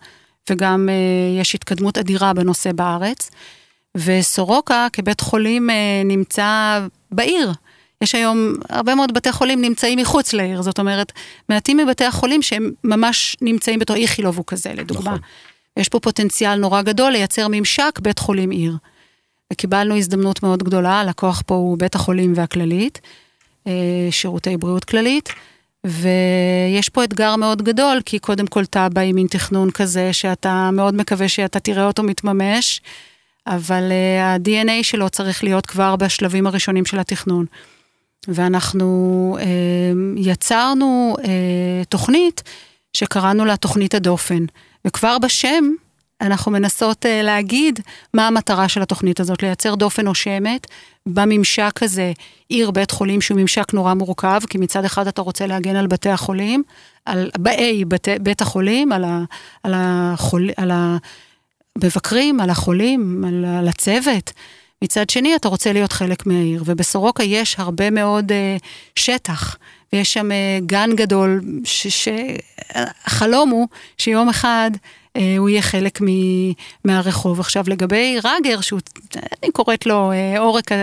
וגם 0.49 0.89
יש 1.39 1.55
התקדמות 1.55 1.97
אדירה 1.97 2.33
בנושא 2.33 2.71
בארץ. 2.71 3.31
וסורוקה 3.95 4.87
כבית 4.93 5.21
חולים 5.21 5.69
נמצא 6.05 6.79
בעיר. 7.11 7.51
יש 8.01 8.15
היום, 8.15 8.53
הרבה 8.69 8.95
מאוד 8.95 9.13
בתי 9.13 9.31
חולים 9.31 9.61
נמצאים 9.61 9.99
מחוץ 9.99 10.33
לעיר, 10.33 10.61
זאת 10.61 10.79
אומרת, 10.79 11.11
מעטים 11.49 11.77
מבתי 11.77 12.05
החולים 12.05 12.41
שהם 12.41 12.71
ממש 12.83 13.37
נמצאים 13.41 13.79
בתור 13.79 13.95
איכילוב 13.95 14.37
הוא 14.37 14.45
כזה, 14.47 14.73
לדוגמה. 14.73 15.11
נכון. 15.11 15.19
יש 15.77 15.89
פה 15.89 15.99
פוטנציאל 15.99 16.55
נורא 16.55 16.81
גדול 16.81 17.11
לייצר 17.11 17.47
ממשק 17.49 17.99
בית 18.01 18.19
חולים 18.19 18.49
עיר. 18.49 18.77
וקיבלנו 19.53 19.97
הזדמנות 19.97 20.43
מאוד 20.43 20.63
גדולה, 20.63 20.99
הלקוח 20.99 21.41
פה 21.45 21.55
הוא 21.55 21.77
בית 21.77 21.95
החולים 21.95 22.33
והכללית, 22.35 23.01
אה, 23.67 24.07
שירותי 24.11 24.57
בריאות 24.57 24.83
כללית, 24.83 25.29
ויש 25.85 26.89
פה 26.89 27.03
אתגר 27.03 27.35
מאוד 27.35 27.61
גדול, 27.61 28.01
כי 28.05 28.19
קודם 28.19 28.47
כל 28.47 28.63
בא 28.93 29.01
עם 29.01 29.15
מין 29.15 29.27
תכנון 29.27 29.71
כזה, 29.71 30.13
שאתה 30.13 30.69
מאוד 30.73 30.95
מקווה 30.95 31.29
שאתה 31.29 31.59
תראה 31.59 31.87
אותו 31.87 32.03
מתממש, 32.03 32.81
אבל 33.47 33.91
uh, 33.91 34.21
ה-DNA 34.21 34.83
שלו 34.83 35.09
צריך 35.09 35.43
להיות 35.43 35.65
כבר 35.65 35.95
בשלבים 35.95 36.47
הראשונים 36.47 36.85
של 36.85 36.99
התכנון. 36.99 37.45
ואנחנו 38.27 39.37
uh, 39.39 39.43
יצרנו 40.17 41.15
uh, 41.19 41.25
תוכנית 41.89 42.43
שקראנו 42.93 43.45
לה 43.45 43.57
תוכנית 43.57 43.95
הדופן. 43.95 44.45
וכבר 44.85 45.17
בשם 45.17 45.63
אנחנו 46.21 46.51
מנסות 46.51 47.05
uh, 47.05 47.23
להגיד 47.23 47.79
מה 48.13 48.27
המטרה 48.27 48.69
של 48.69 48.81
התוכנית 48.81 49.19
הזאת, 49.19 49.43
לייצר 49.43 49.75
דופן 49.75 50.05
נושמת 50.05 50.67
בממשק 51.05 51.83
הזה, 51.83 52.11
עיר 52.49 52.71
בית 52.71 52.91
חולים 52.91 53.21
שהוא 53.21 53.39
ממשק 53.39 53.73
נורא 53.73 53.93
מורכב, 53.93 54.41
כי 54.49 54.57
מצד 54.57 54.85
אחד 54.85 55.07
אתה 55.07 55.21
רוצה 55.21 55.47
להגן 55.47 55.75
על 55.75 55.87
בתי 55.87 56.09
החולים, 56.09 56.63
על 57.05 57.29
ב-A, 57.39 57.85
בית, 58.19 58.41
החולים, 58.41 58.91
על, 58.91 59.03
ה, 59.03 59.23
על, 59.63 59.73
החול, 59.75 60.49
על 60.57 60.71
המבקרים, 61.81 62.39
על 62.39 62.49
החולים, 62.49 63.23
על, 63.27 63.45
על 63.59 63.67
הצוות. 63.67 64.31
מצד 64.81 65.09
שני, 65.09 65.35
אתה 65.35 65.47
רוצה 65.47 65.73
להיות 65.73 65.91
חלק 65.91 66.25
מהעיר, 66.25 66.63
ובסורוקה 66.65 67.23
יש 67.23 67.55
הרבה 67.59 67.89
מאוד 67.89 68.31
uh, 68.31 68.63
שטח, 68.95 69.57
ויש 69.93 70.13
שם 70.13 70.29
uh, 70.31 70.65
גן 70.65 70.89
גדול, 70.95 71.41
שהחלום 71.63 73.49
הוא 73.49 73.67
שיום 73.97 74.29
אחד 74.29 74.71
uh, 74.73 75.21
הוא 75.37 75.49
יהיה 75.49 75.61
חלק 75.61 76.01
מ, 76.01 76.05
מהרחוב. 76.85 77.39
עכשיו, 77.39 77.63
לגבי 77.67 78.17
רגר, 78.23 78.61
שהוא, 78.61 78.79
אני 79.43 79.51
קוראת 79.51 79.85
לו 79.85 80.11
uh, 80.11 80.39
עורק... 80.39 80.71
Uh, 80.71 80.75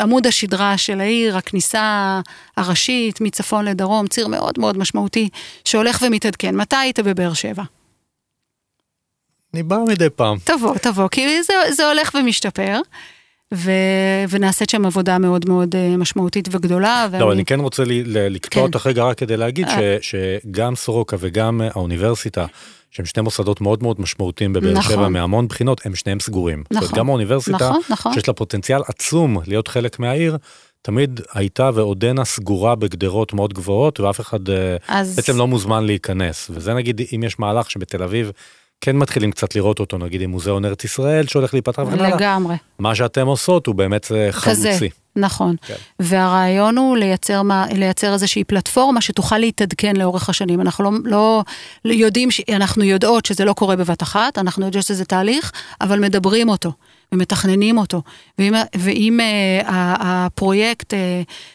עמוד 0.00 0.26
השדרה 0.26 0.78
של 0.78 1.00
העיר, 1.00 1.36
הכניסה 1.36 2.20
הראשית 2.56 3.20
מצפון 3.20 3.64
לדרום, 3.64 4.06
ציר 4.06 4.28
מאוד 4.28 4.58
מאוד 4.58 4.78
משמעותי 4.78 5.28
שהולך 5.64 6.02
ומתעדכן. 6.06 6.56
מתי 6.56 6.76
היית 6.76 7.00
בבאר 7.00 7.34
שבע? 7.34 7.62
אני 9.54 9.62
בא 9.62 9.78
מדי 9.88 10.10
פעם. 10.10 10.38
תבוא, 10.44 10.74
תבוא, 10.78 11.08
כי 11.08 11.42
זה, 11.42 11.52
זה 11.72 11.88
הולך 11.88 12.10
ומשתפר. 12.14 12.80
ו... 13.54 13.70
ונעשית 14.28 14.70
שם 14.70 14.86
עבודה 14.86 15.18
מאוד 15.18 15.48
מאוד 15.48 15.74
אה, 15.76 15.96
משמעותית 15.96 16.48
וגדולה. 16.50 17.06
לא, 17.12 17.24
ואני... 17.24 17.34
אני 17.34 17.44
כן 17.44 17.60
רוצה 17.60 17.82
לקטוע 17.86 18.62
כן. 18.62 18.66
אותך 18.66 18.86
רגע 18.86 19.04
רק 19.04 19.18
כדי 19.18 19.36
להגיד 19.36 19.68
אה. 19.68 19.96
ש... 20.00 20.16
שגם 20.46 20.76
סורוקה 20.76 21.16
וגם 21.20 21.60
האוניברסיטה, 21.74 22.46
שהם 22.90 23.06
שני 23.06 23.22
מוסדות 23.22 23.60
מאוד 23.60 23.82
מאוד 23.82 24.00
משמעותיים 24.00 24.52
בבאר 24.52 24.72
נכון. 24.72 24.92
שבע 24.92 25.08
מהמון 25.08 25.48
בחינות, 25.48 25.86
הם 25.86 25.94
שניהם 25.94 26.20
סגורים. 26.20 26.58
נכון. 26.58 26.66
זאת 26.70 26.76
אומרת, 26.76 26.84
נכון. 26.90 26.98
גם 26.98 27.08
האוניברסיטה, 27.08 27.68
נכון, 27.68 27.80
נכון. 27.90 28.14
שיש 28.14 28.28
לה 28.28 28.34
פוטנציאל 28.34 28.80
עצום 28.88 29.38
להיות 29.46 29.68
חלק 29.68 29.98
מהעיר, 29.98 30.36
תמיד 30.82 31.20
הייתה 31.34 31.70
ועודנה 31.74 32.24
סגורה 32.24 32.74
בגדרות 32.74 33.32
מאוד 33.32 33.52
גבוהות, 33.52 34.00
ואף 34.00 34.20
אחד 34.20 34.48
אה, 34.48 34.76
אז... 34.88 35.16
בעצם 35.16 35.36
לא 35.36 35.46
מוזמן 35.46 35.84
להיכנס. 35.84 36.50
וזה 36.50 36.74
נגיד, 36.74 37.00
אם 37.14 37.22
יש 37.22 37.38
מהלך 37.38 37.70
שבתל 37.70 38.02
אביב 38.02 38.30
כן 38.84 38.96
מתחילים 38.96 39.30
קצת 39.30 39.54
לראות 39.54 39.80
אותו, 39.80 39.98
נגיד 39.98 40.22
עם 40.22 40.30
מוזיאון 40.30 40.64
ארץ 40.64 40.84
ישראל 40.84 41.26
שהולך 41.26 41.54
להיפתח 41.54 41.82
וכן 41.86 41.98
הלאה. 41.98 42.16
לגמרי. 42.16 42.56
מה 42.78 42.94
שאתם 42.94 43.26
עושות 43.26 43.66
הוא 43.66 43.74
באמת 43.74 44.12
אה, 44.12 44.32
חלוצי. 44.32 44.60
כזה, 44.60 44.86
נכון. 45.16 45.56
כן. 45.66 45.74
והרעיון 46.00 46.78
הוא 46.78 46.96
לייצר, 46.96 47.42
לייצר 47.70 48.12
איזושהי 48.12 48.44
פלטפורמה 48.44 49.00
שתוכל 49.00 49.38
להתעדכן 49.38 49.96
לאורך 49.96 50.28
השנים. 50.28 50.60
אנחנו 50.60 50.90
לא, 51.04 51.42
לא 51.84 51.92
יודעים, 51.92 52.28
אנחנו 52.52 52.84
יודעות 52.84 53.26
שזה 53.26 53.44
לא 53.44 53.52
קורה 53.52 53.76
בבת 53.76 54.02
אחת, 54.02 54.38
אנחנו 54.38 54.66
יודעות 54.66 54.84
שזה 54.84 55.04
תהליך, 55.04 55.52
אבל 55.80 55.98
מדברים 55.98 56.48
אותו. 56.48 56.72
ומתכננים 57.14 57.78
אותו. 57.78 58.02
ואם, 58.38 58.54
ואם 58.76 59.20
uh, 59.20 59.66
הפרויקט 59.68 60.94
uh, 60.94 60.96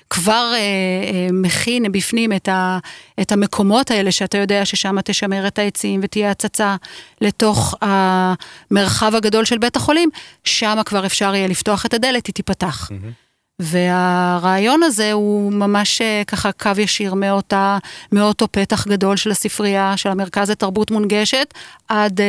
כבר 0.09 0.51
uh, 0.55 1.09
uh, 1.09 1.33
מכין 1.33 1.91
בפנים 1.91 2.33
את, 2.33 2.47
ה, 2.47 2.77
את 3.21 3.31
המקומות 3.31 3.91
האלה, 3.91 4.11
שאתה 4.11 4.37
יודע 4.37 4.65
ששם 4.65 5.01
תשמר 5.01 5.47
את 5.47 5.59
העצים 5.59 5.99
ותהיה 6.03 6.31
הצצה 6.31 6.75
לתוך 7.21 7.75
המרחב 7.81 9.15
הגדול 9.15 9.45
של 9.45 9.57
בית 9.57 9.75
החולים, 9.75 10.09
שם 10.43 10.77
כבר 10.85 11.05
אפשר 11.05 11.35
יהיה 11.35 11.47
לפתוח 11.47 11.85
את 11.85 11.93
הדלת, 11.93 12.27
היא 12.27 12.33
תיפתח. 12.33 12.89
Mm-hmm. 12.91 13.29
והרעיון 13.59 14.83
הזה 14.83 15.11
הוא 15.11 15.53
ממש 15.53 16.01
ככה 16.27 16.51
קו 16.51 16.71
ישיר 16.77 17.13
מאותה, 17.13 17.77
מאותו 18.11 18.47
פתח 18.51 18.87
גדול 18.87 19.17
של 19.17 19.31
הספרייה, 19.31 19.97
של 19.97 20.09
המרכז 20.09 20.49
לתרבות 20.51 20.91
מונגשת, 20.91 21.53
עד 21.87 22.19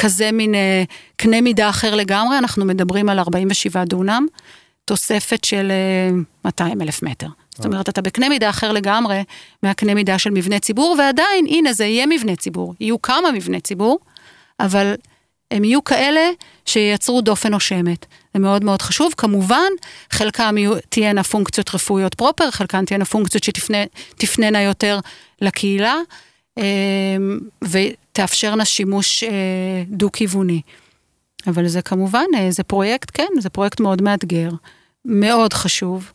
כזה 0.00 0.32
מין 0.32 0.54
אה, 0.54 0.82
קנה 1.16 1.40
מידה 1.40 1.68
אחר 1.68 1.94
לגמרי, 1.94 2.38
אנחנו 2.38 2.64
מדברים 2.64 3.08
על 3.08 3.18
47 3.18 3.84
דונם, 3.84 4.26
תוספת 4.84 5.44
של 5.44 5.72
200 6.44 6.80
אה, 6.80 6.84
אלף 6.86 7.02
מטר. 7.02 7.26
זאת 7.50 7.66
אומרת, 7.66 7.88
אתה 7.88 8.02
בקנה 8.02 8.28
מידה 8.28 8.50
אחר 8.50 8.72
לגמרי 8.72 9.22
מהקנה 9.62 9.94
מידה 9.94 10.18
של 10.18 10.30
מבנה 10.30 10.58
ציבור, 10.58 10.96
ועדיין, 10.98 11.46
הנה, 11.48 11.72
זה 11.72 11.84
יהיה 11.84 12.06
מבנה 12.06 12.36
ציבור. 12.36 12.74
יהיו 12.80 13.02
כמה 13.02 13.32
מבני 13.32 13.60
ציבור, 13.60 13.98
אבל 14.60 14.94
הם 15.50 15.64
יהיו 15.64 15.84
כאלה 15.84 16.30
שייצרו 16.66 17.20
דופן 17.20 17.50
נושמת. 17.50 18.06
זה 18.34 18.40
מאוד 18.40 18.64
מאוד 18.64 18.82
חשוב. 18.82 19.14
כמובן, 19.16 19.70
חלקם 20.10 20.54
תהיינה 20.88 21.22
פונקציות 21.22 21.74
רפואיות 21.74 22.14
פרופר, 22.14 22.50
חלקן 22.50 22.84
תהיינה 22.84 23.04
פונקציות 23.04 23.44
שתפננה 23.44 24.62
יותר 24.62 24.98
לקהילה, 25.40 25.96
אה, 26.58 26.64
תאפשרנה 28.12 28.64
שימוש 28.64 29.24
אה, 29.24 29.82
דו-כיווני. 29.88 30.60
אבל 31.46 31.68
זה 31.68 31.82
כמובן, 31.82 32.24
אה, 32.36 32.50
זה 32.50 32.62
פרויקט, 32.62 33.10
כן, 33.14 33.28
זה 33.38 33.50
פרויקט 33.50 33.80
מאוד 33.80 34.02
מאתגר, 34.02 34.50
מאוד 35.04 35.52
חשוב. 35.52 36.12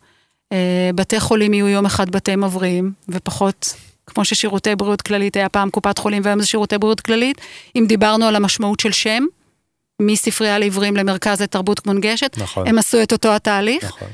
אה, 0.52 0.90
בתי 0.96 1.20
חולים 1.20 1.54
יהיו 1.54 1.68
יום 1.68 1.86
אחד 1.86 2.10
בתי 2.10 2.36
מבריאים, 2.36 2.92
ופחות, 3.10 3.74
כמו 4.08 4.26
ששירותי 4.26 4.76
בריאות 4.76 5.02
כללית 5.02 5.36
היה 5.36 5.50
פעם 5.50 5.70
קופת 5.70 5.98
חולים 5.98 6.22
והיום 6.26 6.40
זה 6.40 6.46
שירותי 6.46 6.78
בריאות 6.78 7.02
כללית, 7.02 7.42
אם 7.76 7.86
דיברנו 7.88 8.26
על 8.26 8.36
המשמעות 8.36 8.80
של 8.80 8.92
שם, 8.92 9.24
מספרייה 10.02 10.60
לעיוורים 10.60 10.98
למרכז 10.98 11.42
לתרבות 11.42 11.88
מונגשת, 11.88 12.36
נכון. 12.38 12.68
הם 12.68 12.78
עשו 12.78 13.04
את 13.04 13.12
אותו 13.12 13.36
התהליך, 13.36 13.84
נכון. 13.84 14.08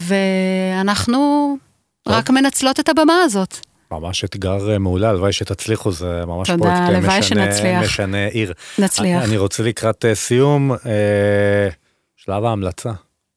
ואנחנו 0.00 1.56
טוב. 2.02 2.14
רק 2.14 2.30
מנצלות 2.30 2.80
את 2.80 2.88
הבמה 2.88 3.22
הזאת. 3.24 3.65
ממש 3.90 4.24
אתגר 4.24 4.72
אה, 4.72 4.78
מעולה, 4.78 5.10
הלוואי 5.10 5.32
שתצליחו, 5.32 5.92
זה 5.92 6.22
ממש 6.26 6.50
תודה, 6.50 6.62
פרויקט 6.62 6.80
אה, 6.80 7.18
משנה, 7.18 7.22
שנצליח. 7.22 7.84
משנה 7.84 8.26
עיר. 8.26 8.52
נצליח. 8.78 9.24
אני, 9.24 9.36
רוצה 9.36 9.62
לקראת 9.62 10.04
אה, 10.04 10.14
סיום, 10.14 10.72
אה, 10.72 11.68
שלב 12.16 12.44
ההמלצה. 12.44 12.92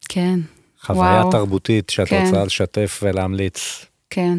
כן. 0.09 0.39
חוויה 0.81 1.01
וואו. 1.01 1.31
תרבותית 1.31 1.89
שאת 1.89 2.07
כן. 2.07 2.23
רוצה 2.25 2.43
לשתף 2.43 2.99
ולהמליץ. 3.03 3.85
כן. 4.09 4.37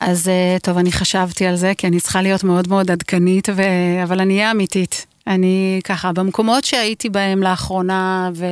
אז 0.00 0.30
טוב, 0.62 0.78
אני 0.78 0.92
חשבתי 0.92 1.46
על 1.46 1.56
זה, 1.56 1.72
כי 1.78 1.86
אני 1.86 2.00
צריכה 2.00 2.22
להיות 2.22 2.44
מאוד 2.44 2.68
מאוד 2.68 2.90
עדכנית, 2.90 3.48
ו... 3.48 3.62
אבל 4.02 4.20
אני 4.20 4.34
אהיה 4.34 4.50
אמיתית. 4.50 5.06
אני 5.26 5.80
ככה, 5.84 6.12
במקומות 6.12 6.64
שהייתי 6.64 7.08
בהם 7.08 7.42
לאחרונה, 7.42 8.30
ו... 8.34 8.46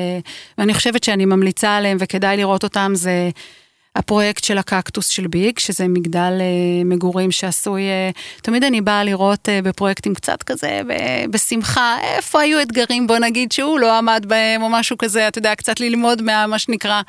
ואני 0.59 0.74
חושבת 0.74 1.05
שאני 1.05 1.24
ממליצה 1.24 1.76
עליהם 1.76 1.96
וכדאי 2.00 2.37
לראות 2.37 2.64
אותם, 2.64 2.92
זה 2.94 3.31
הפרויקט 3.96 4.44
של 4.44 4.59
הקקטוס 4.59 5.09
של 5.09 5.26
ביג, 5.26 5.59
שזה 5.59 5.88
מגדל 5.88 6.38
אה, 6.40 6.85
מגורים 6.85 7.31
שעשוי, 7.31 7.83
אה, 7.83 8.11
תמיד 8.42 8.64
אני 8.64 8.81
באה 8.81 9.05
לראות 9.05 9.48
אה, 9.48 9.62
בפרויקטים 9.62 10.14
קצת 10.14 10.42
כזה, 10.42 10.81
בשמחה, 11.31 11.96
איפה 12.02 12.40
היו 12.40 12.62
אתגרים, 12.62 13.07
בוא 13.07 13.18
נגיד 13.18 13.52
שהוא 13.52 13.78
לא 13.78 13.98
עמד 13.98 14.24
בהם, 14.28 14.62
או 14.62 14.68
משהו 14.68 14.98
כזה, 14.98 15.28
אתה 15.28 15.38
יודע, 15.38 15.55
קצת 15.55 15.81
ללמוד 15.81 16.22
מה, 16.22 16.46
מה 16.46 16.59
שנקרא, 16.59 17.02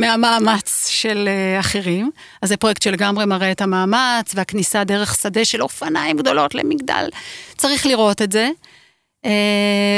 מהמאמץ 0.00 0.88
של 0.88 1.28
uh, 1.28 1.60
אחרים. 1.60 2.10
אז 2.42 2.48
זה 2.48 2.56
פרויקט 2.56 2.82
שלגמרי 2.82 3.24
מראה 3.24 3.52
את 3.52 3.60
המאמץ, 3.60 4.32
והכניסה 4.34 4.84
דרך 4.84 5.14
שדה 5.14 5.44
של 5.44 5.62
אופניים 5.62 6.16
גדולות 6.16 6.54
למגדל. 6.54 7.08
צריך 7.56 7.86
לראות 7.86 8.22
את 8.22 8.32
זה. 8.32 8.50
Uh, 9.26 9.28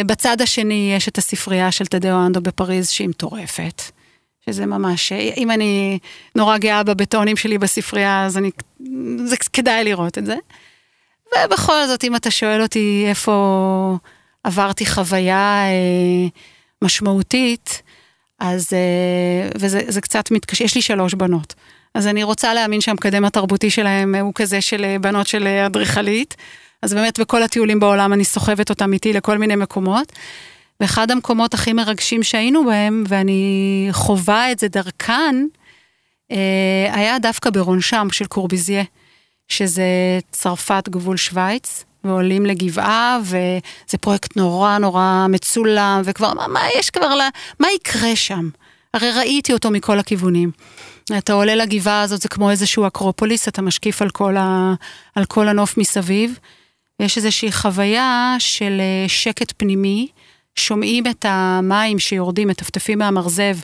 בצד 0.06 0.40
השני 0.40 0.92
יש 0.96 1.08
את 1.08 1.18
הספרייה 1.18 1.72
של 1.72 1.86
תדאו 1.86 2.26
אנדו 2.26 2.40
בפריז, 2.40 2.88
שהיא 2.88 3.08
מטורפת. 3.08 3.82
שזה 4.46 4.66
ממש, 4.66 5.12
אם 5.12 5.50
אני 5.50 5.98
נורא 6.34 6.58
גאה 6.58 6.82
בבטונים 6.82 7.36
שלי 7.36 7.58
בספרייה, 7.58 8.26
אז 8.26 8.38
אני, 8.38 8.50
זה 9.24 9.36
כדאי 9.52 9.84
לראות 9.84 10.18
את 10.18 10.26
זה. 10.26 10.36
ובכל 11.44 11.86
זאת, 11.86 12.04
אם 12.04 12.16
אתה 12.16 12.30
שואל 12.30 12.62
אותי 12.62 13.04
איפה 13.08 13.96
עברתי 14.44 14.86
חוויה 14.86 15.64
אה, 15.64 16.28
משמעותית, 16.82 17.82
אז, 18.38 18.68
אה, 18.72 19.50
וזה 19.58 20.00
קצת 20.00 20.30
מתקשה, 20.30 20.64
יש 20.64 20.74
לי 20.74 20.82
שלוש 20.82 21.14
בנות. 21.14 21.54
אז 21.94 22.06
אני 22.06 22.22
רוצה 22.22 22.54
להאמין 22.54 22.80
שהמקדם 22.80 23.24
התרבותי 23.24 23.70
שלהם 23.70 24.14
הוא 24.14 24.32
כזה 24.34 24.60
של 24.60 24.84
אה, 24.84 24.98
בנות 24.98 25.26
של 25.26 25.46
אדריכלית. 25.46 26.36
אז 26.82 26.94
באמת 26.94 27.20
בכל 27.20 27.42
הטיולים 27.42 27.80
בעולם 27.80 28.12
אני 28.12 28.24
סוחבת 28.24 28.70
אותם 28.70 28.92
איתי 28.92 29.12
לכל 29.12 29.38
מיני 29.38 29.56
מקומות. 29.56 30.12
ואחד 30.80 31.10
המקומות 31.10 31.54
הכי 31.54 31.72
מרגשים 31.72 32.22
שהיינו 32.22 32.64
בהם, 32.64 33.04
ואני 33.08 33.88
חווה 33.92 34.52
את 34.52 34.58
זה 34.58 34.68
דרכן, 34.68 35.36
היה 36.92 37.18
דווקא 37.18 37.50
ברונשם 37.50 38.08
של 38.12 38.26
קורביזיה, 38.26 38.82
שזה 39.48 39.84
צרפת 40.30 40.88
גבול 40.88 41.16
שווייץ. 41.16 41.84
ועולים 42.04 42.46
לגבעה, 42.46 43.18
וזה 43.22 43.98
פרויקט 44.00 44.36
נורא 44.36 44.78
נורא 44.78 45.26
מצולם, 45.28 46.02
וכבר, 46.04 46.34
מה, 46.34 46.48
מה 46.48 46.60
יש 46.78 46.90
כבר, 46.90 47.14
לה, 47.14 47.28
מה 47.60 47.68
יקרה 47.76 48.16
שם? 48.16 48.48
הרי 48.94 49.10
ראיתי 49.10 49.52
אותו 49.52 49.70
מכל 49.70 49.98
הכיוונים. 49.98 50.50
אתה 51.18 51.32
עולה 51.32 51.54
לגבעה 51.54 52.02
הזאת, 52.02 52.22
זה 52.22 52.28
כמו 52.28 52.50
איזשהו 52.50 52.86
אקרופוליס, 52.86 53.48
אתה 53.48 53.62
משקיף 53.62 54.02
על 54.02 54.10
כל, 54.10 54.36
ה, 54.36 54.74
על 55.14 55.24
כל 55.24 55.48
הנוף 55.48 55.78
מסביב. 55.78 56.38
יש 57.00 57.16
איזושהי 57.16 57.52
חוויה 57.52 58.36
של 58.38 58.80
אה, 58.80 59.08
שקט 59.08 59.52
פנימי, 59.56 60.08
שומעים 60.56 61.06
את 61.06 61.26
המים 61.28 61.98
שיורדים, 61.98 62.48
מטפטפים 62.48 62.98
מהמרזב 62.98 63.56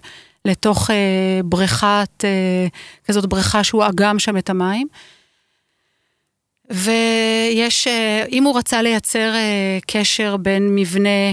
לתוך 0.45 0.91
אה, 0.91 1.41
בריכת, 1.45 2.25
אה, 2.25 2.67
כזאת 3.05 3.27
בריכה 3.27 3.65
שהוא 3.65 3.87
אגם 3.87 4.19
שם 4.19 4.37
את 4.37 4.51
המים. 4.51 4.89
ויש, 6.71 7.87
אה, 7.87 8.25
אם 8.33 8.45
הוא 8.45 8.59
רצה 8.59 8.83
לייצר 8.83 9.35
אה, 9.35 9.79
קשר 9.87 10.37
בין 10.37 10.75
מבנה 10.75 11.33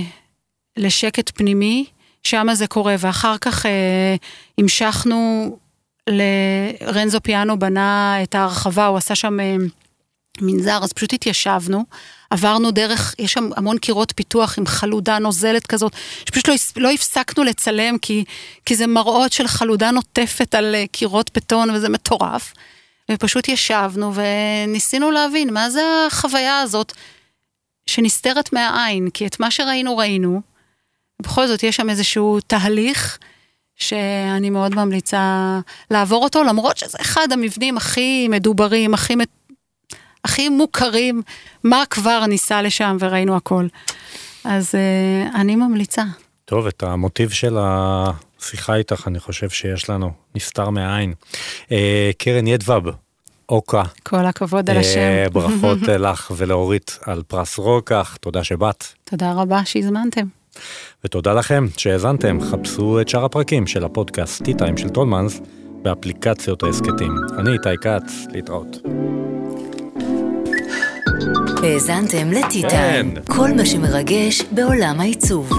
לשקט 0.78 1.32
פנימי, 1.36 1.86
שם 2.24 2.48
זה 2.54 2.68
קורה, 2.68 2.96
ואחר 3.00 3.38
כך 3.38 3.66
אה, 3.66 4.16
המשכנו, 4.58 5.58
לרנזו 6.10 7.20
פיאנו 7.24 7.60
בנה 7.60 8.24
את 8.24 8.36
ההרחבה, 8.36 8.86
הוא 8.86 8.98
עשה 8.98 9.16
שם 9.16 9.38
מנזר, 10.42 10.80
אז 10.84 10.94
פשוט 10.94 11.14
התיישבנו, 11.14 11.86
עברנו 12.36 12.72
דרך, 12.72 13.16
יש 13.20 13.34
שם 13.34 13.50
המון 13.56 13.78
קירות 13.78 14.14
פיתוח 14.16 14.58
עם 14.58 14.66
חלודה 14.66 15.20
נוזלת 15.20 15.68
כזאת, 15.68 15.94
שפשוט 16.26 16.48
לא, 16.48 16.56
לא 16.78 16.92
הפסקנו 16.92 17.44
לצלם, 17.44 17.98
כי, 17.98 18.24
כי 18.66 18.76
זה 18.76 18.88
מראות 18.88 19.32
של 19.32 19.48
חלודה 19.48 19.92
נוטפת 19.92 20.56
על 20.56 20.76
קירות 20.92 21.32
בטון, 21.36 21.70
וזה 21.70 21.90
מטורף. 21.90 22.54
ופשוט 23.12 23.48
ישבנו 23.48 24.14
וניסינו 24.16 25.12
להבין 25.12 25.54
מה 25.54 25.70
זה 25.70 25.82
החוויה 26.08 26.60
הזאת 26.60 26.94
שנסתרת 27.86 28.54
מהעין, 28.54 29.10
כי 29.10 29.28
את 29.28 29.40
מה 29.40 29.52
שראינו 29.52 29.98
ראינו, 29.98 30.42
בכל 31.22 31.48
זאת 31.48 31.64
יש 31.64 31.76
שם 31.76 31.90
איזשהו 31.90 32.40
תהליך 32.48 33.18
שאני 33.76 34.50
מאוד 34.50 34.76
ממליצה 34.76 35.60
לעבור 35.92 36.24
אותו, 36.24 36.44
למרות 36.44 36.78
שזה 36.78 36.98
אחד 37.02 37.32
המבנים 37.32 37.78
הכי 37.78 38.28
מדוברים, 38.28 38.94
הכי, 38.94 39.16
הכי 40.26 40.50
מוכרים, 40.50 41.22
מה 41.64 41.84
כבר 41.90 42.26
ניסע 42.26 42.62
לשם 42.62 42.98
וראינו 43.00 43.36
הכל. 43.36 43.68
אז 44.44 44.72
uh, 44.72 45.36
אני 45.36 45.56
ממליצה. 45.56 46.04
טוב, 46.46 46.68
את 46.68 46.84
המוטיב 46.84 47.30
של 47.30 47.58
השיחה 47.60 48.76
איתך, 48.76 49.08
אני 49.08 49.20
חושב 49.20 49.50
שיש 49.50 49.90
לנו, 49.90 50.12
נסתר 50.36 50.70
מהעין. 50.70 51.14
אה, 51.72 52.12
קרן 52.18 52.48
ידבב, 52.48 52.82
אוקה. 53.50 53.84
כל 54.04 54.26
הכבוד 54.26 54.70
על 54.70 54.78
השם. 54.78 55.00
אה, 55.00 55.26
ברכות 55.32 55.78
לך 56.06 56.32
ולאורית 56.38 57.00
על 57.02 57.24
פרס 57.28 57.58
רוקח, 57.58 58.18
תודה 58.22 58.44
שבאת. 58.44 58.84
תודה 59.04 59.34
רבה 59.34 59.66
שהזמנתם. 59.66 60.26
ותודה 61.04 61.34
לכם 61.34 61.66
שהאזנתם, 61.78 62.38
חפשו 62.42 63.02
את 63.02 63.10
שאר 63.10 63.26
הפרקים 63.26 63.68
של 63.68 63.84
הפודקאסט 63.84 64.42
T-Time 64.42 64.78
של 64.78 64.90
טולמנס 64.90 65.42
באפליקציות 65.82 66.64
ההסכתים. 66.64 67.16
אני 67.40 67.54
איתי 67.54 67.78
כץ, 67.82 68.14
להתראות. 68.34 68.78
האזנתם 71.66 72.32
לטיטיים, 72.32 72.70
כן. 72.70 73.08
כל 73.28 73.52
מה 73.52 73.66
שמרגש 73.66 74.42
בעולם 74.52 75.02
העיצוב. 75.02 75.50